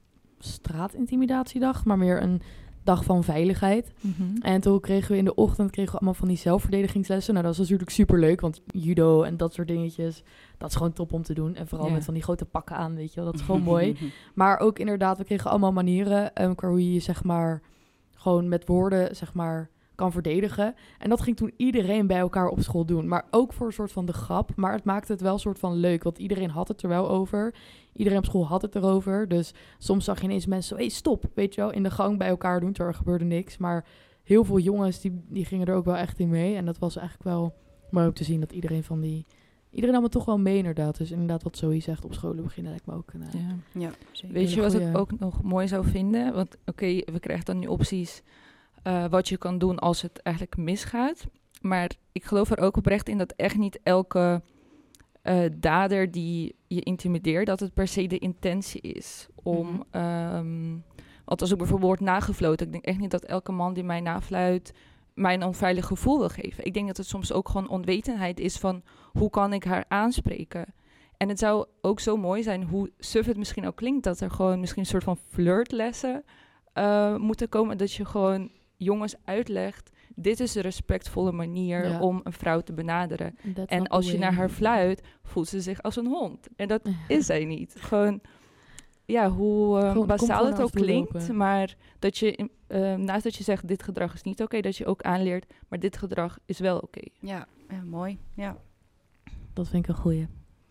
straatintimidatiedag, 0.72 1.86
maar 1.86 1.98
meer 1.98 2.22
een 2.22 2.42
dag 2.88 3.04
van 3.04 3.24
veiligheid. 3.24 3.94
Mhm. 4.02 4.42
En 4.42 4.62
toen 4.62 4.80
kregen 4.80 5.12
we 5.12 5.18
in 5.18 5.26
de 5.26 5.36
ochtend 5.36 5.72
kregen 5.72 5.92
we 5.92 5.98
allemaal 5.98 6.20
van 6.20 6.28
die 6.28 6.38
zelfverdedigingslessen. 6.38 7.34
Nou, 7.34 7.46
dat 7.46 7.58
was 7.58 7.64
natuurlijk 7.66 7.96
super 7.96 8.20
leuk, 8.20 8.42
want 8.42 8.62
judo 8.66 9.24
en 9.24 9.38
dat 9.38 9.54
soort 9.54 9.68
dingetjes, 9.68 10.24
dat 10.58 10.70
is 10.70 10.76
gewoon 10.76 10.94
top 10.94 11.14
om 11.14 11.24
te 11.24 11.34
doen. 11.34 11.56
En 11.56 11.68
vooral 11.68 11.90
met 11.90 12.06
van 12.06 12.14
die 12.14 12.24
grote 12.24 12.46
pakken 12.46 12.76
aan, 12.76 12.96
weet 12.96 13.14
je 13.14 13.16
wel, 13.16 13.32
dat 13.32 13.40
is 13.40 13.46
gewoon 13.46 13.62
mooi. 13.74 13.98
Maar 14.34 14.60
ook 14.60 14.80
inderdaad, 14.80 15.18
we 15.18 15.24
kregen 15.24 15.50
allemaal 15.50 15.74
manieren 15.74 16.44
um, 16.44 16.56
qua 16.56 16.68
hoe 16.70 16.84
je 16.84 16.94
je 16.94 17.00
zeg 17.00 17.24
maar 17.24 17.62
gewoon 18.16 18.48
met 18.48 18.68
woorden 18.68 19.16
zeg 19.16 19.34
maar 19.34 19.70
kan 19.98 20.12
verdedigen. 20.12 20.76
En 20.98 21.10
dat 21.10 21.22
ging 21.22 21.38
toen 21.38 21.54
iedereen 21.58 22.08
bij 22.08 22.18
elkaar 22.18 22.48
op 22.48 22.62
school 22.62 22.86
doen. 22.86 23.08
Maar 23.08 23.26
ook 23.32 23.54
voor 23.54 23.68
een 23.68 23.74
soort 23.74 23.92
van 23.92 24.06
de 24.06 24.14
grap. 24.14 24.56
Maar 24.56 24.74
het 24.74 24.84
maakte 24.84 25.12
het 25.12 25.22
wel 25.22 25.34
een 25.34 25.40
soort 25.40 25.60
van 25.60 25.74
leuk. 25.76 26.04
Want 26.04 26.18
iedereen 26.18 26.50
had 26.50 26.68
het 26.68 26.82
er 26.82 26.90
wel 26.90 27.10
over. 27.10 27.56
Iedereen 27.94 28.18
op 28.20 28.26
school 28.26 28.48
had 28.48 28.62
het 28.62 28.76
erover. 28.76 29.28
Dus 29.28 29.54
soms 29.78 30.06
zag 30.06 30.18
je 30.20 30.24
ineens 30.24 30.46
mensen 30.46 30.70
zo... 30.70 30.76
Hé, 30.76 30.82
hey, 30.82 30.90
stop, 30.90 31.26
weet 31.34 31.56
je 31.56 31.62
wel. 31.62 31.72
In 31.72 31.84
de 31.84 31.92
gang 31.92 32.18
bij 32.18 32.28
elkaar 32.28 32.60
doen, 32.60 32.72
terwijl 32.72 32.94
er 32.94 32.98
gebeurde 33.04 33.26
niks. 33.26 33.58
Maar 33.58 33.86
heel 34.24 34.44
veel 34.44 34.60
jongens, 34.60 35.00
die, 35.02 35.22
die 35.28 35.46
gingen 35.46 35.68
er 35.68 35.76
ook 35.76 35.86
wel 35.86 35.96
echt 35.96 36.20
in 36.20 36.30
mee. 36.30 36.56
En 36.56 36.66
dat 36.66 36.78
was 36.78 36.96
eigenlijk 36.98 37.30
wel 37.30 37.56
mooi 37.90 38.08
om 38.08 38.14
te 38.14 38.24
zien 38.24 38.40
dat 38.40 38.52
iedereen 38.52 38.84
van 38.84 39.02
die... 39.02 39.26
Iedereen 39.70 39.94
nam 39.96 40.04
het 40.04 40.12
toch 40.12 40.26
wel 40.26 40.40
mee 40.40 40.58
inderdaad. 40.58 40.98
Dus 40.98 41.12
inderdaad 41.12 41.44
wat 41.44 41.58
Zoe 41.58 41.80
zegt, 41.80 42.06
op 42.06 42.14
scholen 42.14 42.44
beginnen 42.44 42.72
lijkt 42.72 42.86
me 42.88 42.94
ook 42.94 43.14
een... 43.14 43.22
eh, 43.22 43.34
Ja. 43.34 43.56
Ja, 43.80 43.92
zeker. 44.12 44.34
Weet 44.36 44.54
je 44.54 44.62
wat 44.62 44.74
ik 44.74 44.98
ook 44.98 45.20
nog 45.20 45.42
mooi 45.44 45.68
zou 45.68 45.86
vinden? 45.86 46.34
Want 46.34 46.58
oké, 46.66 46.86
we 46.86 47.20
krijgen 47.20 47.46
dan 47.46 47.60
nu 47.60 47.68
opties 47.68 48.24
eh, 48.88 49.06
wat 49.10 49.30
je 49.30 49.38
kan 49.38 49.58
doen 49.58 49.80
als 49.80 50.02
het 50.02 50.22
eigenlijk 50.22 50.58
misgaat. 50.58 51.26
Maar 51.62 51.92
ik 52.12 52.24
geloof 52.24 52.52
er 52.52 52.60
ook 52.60 52.78
oprecht 52.78 53.10
in 53.10 53.18
dat 53.18 53.34
echt 53.36 53.58
niet 53.58 53.80
elke 53.84 54.42
eh, 55.22 55.40
dader 55.54 56.12
die 56.12 56.56
je 56.68 56.82
intimideert, 56.82 57.46
dat 57.46 57.60
het 57.60 57.74
per 57.74 57.88
se 57.88 58.08
de 58.08 58.18
intentie 58.18 58.82
is 58.82 59.28
om. 59.44 59.84
Ehm, 59.92 60.76
want 61.26 61.42
als 61.42 61.52
ik 61.52 61.58
bijvoorbeeld 61.58 61.90
word 61.90 62.10
nagefloten, 62.10 62.66
ik 62.66 62.72
denk 62.72 62.86
echt 62.86 63.00
niet 63.00 63.12
dat 63.12 63.26
elke 63.26 63.52
man 63.52 63.74
die 63.74 63.84
mij 63.84 64.02
nafluit 64.02 64.74
mij 65.14 65.34
een 65.34 65.44
onveilig 65.44 65.86
gevoel 65.86 66.18
wil 66.18 66.30
geven. 66.30 66.66
Ik 66.66 66.74
denk 66.74 66.88
dat 66.88 66.98
het 66.98 67.08
soms 67.08 67.34
ook 67.34 67.50
gewoon 67.50 67.70
onwetendheid 67.70 68.40
is 68.40 68.58
van 68.58 68.84
hoe 69.12 69.30
kan 69.30 69.54
ik 69.54 69.64
haar 69.64 69.86
aanspreken. 69.88 70.74
En 71.18 71.30
het 71.30 71.40
zou 71.40 71.66
ook 71.82 72.00
zo 72.00 72.18
mooi 72.18 72.44
zijn, 72.44 72.64
hoe 72.64 72.92
suf 72.98 73.26
het 73.26 73.38
misschien 73.38 73.68
ook 73.68 73.76
klinkt, 73.76 74.04
dat 74.04 74.20
er 74.20 74.32
gewoon 74.32 74.60
misschien 74.60 74.82
een 74.82 74.90
soort 74.90 75.04
van 75.04 75.18
flirtlessen 75.18 76.24
eh, 76.74 77.16
moeten 77.16 77.50
komen. 77.50 77.78
Dat 77.78 77.94
je 77.94 78.06
gewoon 78.06 78.52
jongens 78.78 79.16
uitlegt, 79.24 79.90
dit 80.16 80.40
is 80.40 80.52
de 80.52 80.62
respectvolle 80.62 81.32
manier 81.32 81.88
Ja. 81.90 82.00
om 82.00 82.20
een 82.24 82.34
vrouw 82.34 82.62
te 82.62 82.74
benaderen. 82.74 83.38
That's 83.54 83.72
En 83.72 83.88
als 83.88 84.12
je 84.12 84.18
naar 84.18 84.34
haar 84.34 84.50
fluit, 84.50 85.02
voelt 85.24 85.48
ze 85.48 85.62
zich 85.62 85.82
als 85.82 85.96
een 85.96 86.08
hond. 86.08 86.48
En 86.56 86.68
dat 86.68 86.82
is 87.08 87.26
zij 87.26 87.46
niet. 87.46 87.76
Gewoon, 87.80 88.22
ja, 89.06 89.30
hoe 89.30 89.78
Gewoon- 89.80 89.96
kom 89.96 90.08
basaal 90.08 90.46
het 90.46 90.62
ook 90.62 90.72
klinkt. 90.72 91.14
lopen. 91.14 91.36
Maar 91.36 91.76
dat 92.00 92.18
je, 92.18 92.32
in- 92.32 92.52
eh, 92.68 92.96
naast 92.96 93.24
dat 93.24 93.36
je 93.36 93.44
zegt, 93.44 93.68
dit 93.68 93.84
gedrag 93.84 94.14
is 94.14 94.24
niet 94.24 94.42
oké, 94.42 94.60
dat 94.62 94.78
je 94.78 94.86
ook 94.86 95.02
aanleert, 95.02 95.54
maar 95.68 95.80
dit 95.80 95.98
gedrag 95.98 96.40
is 96.46 96.60
wel 96.60 96.78
oké. 96.80 97.02
Ja, 97.20 97.48
ja, 97.70 97.82
mooi. 97.86 98.18
Ja. 98.34 98.58
Dat 99.54 99.68
vind 99.68 99.84
ik 99.84 99.90
een 99.90 100.02
goeie. 100.02 100.28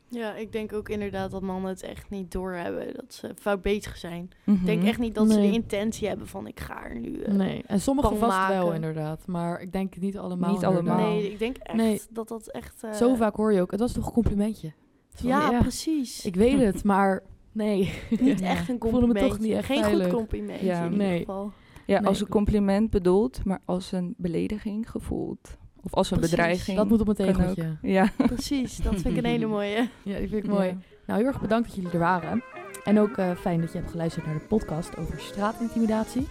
Ja, 0.08 0.34
ik 0.34 0.52
denk 0.52 0.72
ook 0.72 0.88
inderdaad 0.88 1.30
dat 1.30 1.42
mannen 1.42 1.70
het 1.70 1.82
echt 1.82 2.10
niet 2.10 2.32
doorhebben. 2.32 2.94
Dat 2.94 3.14
ze 3.14 3.30
fout 3.38 3.62
bezig 3.62 3.96
zijn. 3.96 4.30
Mhm. 4.44 4.58
Ik 4.60 4.66
denk 4.66 4.82
echt 4.84 4.98
niet 4.98 5.14
dat 5.14 5.30
ze 5.30 5.36
de 5.40 5.52
intentie 5.52 6.08
hebben 6.08 6.26
van 6.26 6.46
ik 6.46 6.60
ga 6.60 6.84
er 6.84 6.98
nu... 7.00 7.20
eh, 7.20 7.32
Nee, 7.34 7.62
en 7.66 7.80
sommige 7.80 8.14
vast 8.14 8.48
wel 8.48 8.72
inderdaad. 8.72 9.26
Maar 9.26 9.60
ik 9.60 9.72
denk 9.72 9.96
niet 9.96 10.18
allemaal. 10.18 10.52
Niet 10.52 10.64
allemaal. 10.64 10.96
Nee, 11.10 11.30
ik 11.32 11.38
denk 11.38 11.56
echt 11.56 11.76
Nee. 11.76 12.00
dat 12.10 12.28
dat 12.28 12.46
echt... 12.50 12.82
eh, 12.84 12.92
Zo 12.92 13.14
vaak 13.14 13.36
hoor 13.36 13.52
je 13.52 13.60
ook, 13.60 13.70
het 13.70 13.80
was 13.80 13.92
toch 13.92 14.06
een 14.06 14.12
complimentje? 14.12 14.72
Van, 15.10 15.28
Ja, 15.28 15.58
precies. 15.60 16.24
Ik 16.24 16.34
weet 16.34 16.60
het, 16.60 16.84
maar 16.84 17.22
nee. 17.52 17.92
Niet 18.20 18.40
Ja. 18.40 18.46
echt 18.46 18.68
een 18.68 18.74
Ik 18.80 18.80
voelde 18.82 18.96
me 19.00 19.02
compliment. 19.04 19.30
toch 19.32 19.40
niet 19.40 19.52
echt 19.52 19.66
Geen 19.66 19.82
veilig. 19.82 20.06
goed 20.06 20.14
compliment 20.16 20.60
Ja. 20.60 20.84
in 20.84 20.92
ieder 20.92 21.16
geval. 21.16 21.52
Ja, 21.86 21.98
Nee, 21.98 22.08
als 22.08 22.20
een 22.20 22.28
compliment 22.28 22.90
bedoeld, 22.90 23.44
maar 23.44 23.60
als 23.64 23.92
een 23.92 24.14
belediging 24.16 24.90
gevoeld. 24.90 25.56
Of 25.86 25.94
als 25.94 26.10
een 26.10 26.18
Precies. 26.18 26.36
bedreiging. 26.36 26.76
Dat 26.76 26.88
moet 26.88 27.00
op 27.00 27.08
een 27.08 27.14
tegeltje. 27.14 27.76
Ja. 27.82 28.08
Precies, 28.26 28.76
dat 28.76 28.92
vind 28.92 29.06
ik 29.06 29.16
een 29.16 29.30
hele 29.30 29.46
mooie. 29.46 29.88
Ja, 30.02 30.18
die 30.18 30.28
vind 30.28 30.44
ik 30.44 30.50
mooi. 30.50 30.66
Ja. 30.66 30.76
Nou, 31.06 31.18
heel 31.18 31.28
erg 31.28 31.40
bedankt 31.40 31.66
dat 31.66 31.76
jullie 31.76 31.90
er 31.90 31.98
waren. 31.98 32.42
En 32.84 33.00
ook 33.00 33.16
eh, 33.16 33.30
fijn 33.40 33.60
dat 33.60 33.72
je 33.72 33.78
hebt 33.78 33.90
geluisterd 33.90 34.26
naar 34.26 34.34
de 34.34 34.44
podcast 34.48 34.96
over 34.96 35.20
straatintimidatie. 35.20 36.26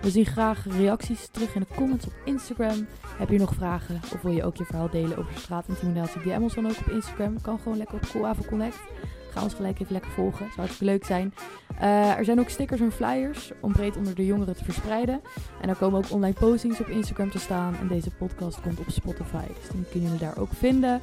We 0.00 0.10
zien 0.10 0.26
graag 0.26 0.66
reacties 0.78 1.28
terug 1.28 1.54
in 1.54 1.60
de 1.60 1.74
comments 1.76 2.06
op 2.06 2.12
Instagram. 2.24 2.86
Heb 3.06 3.28
je 3.28 3.38
nog 3.38 3.54
vragen 3.54 4.00
of 4.12 4.22
wil 4.22 4.32
je 4.32 4.44
ook 4.44 4.56
je 4.56 4.64
verhaal 4.64 4.90
delen 4.90 5.18
over 5.18 5.32
straatintimidatie? 5.38 6.20
DM 6.22 6.42
ons 6.42 6.54
dan 6.54 6.66
ook 6.66 6.78
op 6.78 6.90
Instagram. 6.90 7.40
Kan 7.40 7.58
gewoon 7.58 7.78
lekker 7.78 7.94
op 7.94 8.08
Cool 8.10 8.34
Connect. 8.48 8.78
Ga 9.34 9.42
ons 9.42 9.54
gelijk 9.54 9.80
even 9.80 9.92
lekker 9.92 10.10
volgen. 10.10 10.46
Zou 10.46 10.56
hartstikke 10.56 10.92
leuk 10.92 11.04
zijn. 11.04 11.34
Eh, 11.78 12.18
er 12.18 12.24
zijn 12.24 12.40
ook 12.40 12.48
stickers 12.48 12.80
en 12.80 12.92
flyers 12.92 13.52
om 13.60 13.72
breed 13.72 13.96
onder 13.96 14.14
de 14.14 14.26
jongeren 14.26 14.56
te 14.56 14.64
verspreiden. 14.64 15.20
En 15.60 15.68
er 15.68 15.76
komen 15.76 15.98
ook 15.98 16.10
online 16.10 16.34
postings 16.34 16.80
op 16.80 16.88
Instagram 16.88 17.30
te 17.30 17.38
staan. 17.38 17.76
En 17.80 17.88
deze 17.88 18.10
podcast 18.10 18.60
komt 18.60 18.78
op 18.78 18.90
Spotify. 18.90 19.46
Dus 19.46 19.68
die 19.72 19.84
kunnen 19.90 20.10
jullie 20.10 20.24
daar 20.24 20.38
ook 20.38 20.52
vinden. 20.52 21.00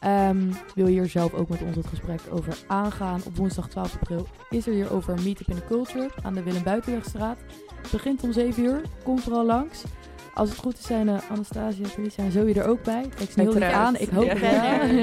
Ehm, 0.00 0.52
wil 0.74 0.86
je 0.86 0.92
hier 0.92 1.08
zelf 1.08 1.34
ook 1.34 1.48
met 1.48 1.62
ons 1.62 1.76
het 1.76 1.86
gesprek 1.86 2.20
over 2.30 2.58
aangaan? 2.66 3.20
Op 3.24 3.36
woensdag 3.36 3.68
12 3.68 3.94
april 3.94 4.26
is 4.50 4.66
er 4.66 4.72
hier 4.72 4.92
over 4.92 5.14
Meetup 5.22 5.48
in 5.48 5.56
the 5.56 5.66
Culture 5.66 6.10
aan 6.22 6.34
de 6.34 6.42
Willem 6.42 6.62
Buitenwegstraat. 6.62 7.38
Het 7.82 7.90
begint 7.90 8.22
om 8.22 8.32
7 8.32 8.64
uur. 8.64 8.82
Kom 9.04 9.18
vooral 9.18 9.44
langs. 9.44 9.84
Als 10.34 10.48
het 10.48 10.58
goed 10.58 10.78
is 10.78 10.86
zijn 10.86 11.08
uh, 11.08 11.30
Anastasia 11.30 11.84
en 11.84 11.90
Felicia 11.90 12.24
en 12.24 12.32
Zoe 12.32 12.52
er 12.54 12.66
ook 12.66 12.82
bij. 12.82 13.08
Kijk 13.16 13.30
ze 13.30 13.40
heel 13.40 13.52
lief 13.52 13.62
Uiteraard. 13.62 13.86
aan. 13.86 13.96
Ik 13.96 14.08
hoop 14.08 14.24
Ja. 14.24 14.32
het 14.34 14.40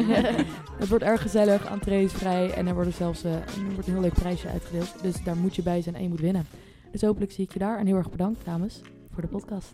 wel. 0.08 0.46
het 0.80 0.88
wordt 0.88 1.04
erg 1.04 1.22
gezellig. 1.22 1.66
Entree 1.66 2.04
is 2.04 2.12
vrij. 2.14 2.52
En 2.54 2.68
er 2.68 2.74
wordt 2.74 2.90
er 2.90 2.96
zelfs 2.96 3.24
eh, 3.24 3.34
er 3.34 3.42
wordt 3.74 3.88
een 3.88 3.94
heel 3.94 4.02
leuk 4.02 4.14
prijsje 4.14 4.48
uitgedeeld. 4.50 4.94
Dus 5.02 5.24
daar 5.24 5.36
moet 5.38 5.56
je 5.56 5.64
bij 5.64 5.82
zijn 5.82 5.96
en 5.96 6.02
je 6.04 6.10
moet 6.10 6.20
winnen. 6.20 6.48
Dus 6.92 7.02
hopelijk 7.02 7.32
zie 7.32 7.44
ik 7.44 7.54
je 7.54 7.60
daar. 7.60 7.78
En 7.78 7.86
heel 7.86 7.96
erg 7.98 8.10
bedankt, 8.10 8.46
dames, 8.46 8.82
voor 9.14 9.22
de 9.22 9.28
podcast. 9.28 9.74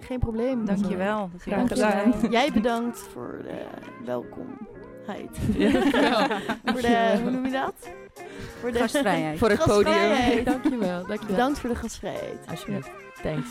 Geen 0.00 0.18
probleem. 0.18 0.64
Dankjewel. 0.64 1.30
Graag 1.38 1.68
gedaan. 1.68 2.14
Jij 2.30 2.50
bedankt 2.52 2.98
voor 2.98 3.40
de 3.42 3.64
welkomheid. 4.04 5.38
Ja. 5.56 5.70
voor 6.72 6.80
de, 6.80 7.18
hoe 7.22 7.30
noem 7.30 7.44
je 7.44 7.52
dat? 7.52 7.74
Voor 8.60 8.72
de 8.72 8.78
Gastvrijheid. 8.78 9.38
Voor 9.42 9.50
het 9.50 9.64
podium. 9.64 10.44
Dankjewel. 10.44 11.06
Dankjewel. 11.06 11.26
Bedankt 11.26 11.58
voor 11.58 11.68
de 11.70 11.76
gastvrijheid. 11.76 12.38
Alsjeblieft. 12.50 12.90
Thanks. 13.22 13.48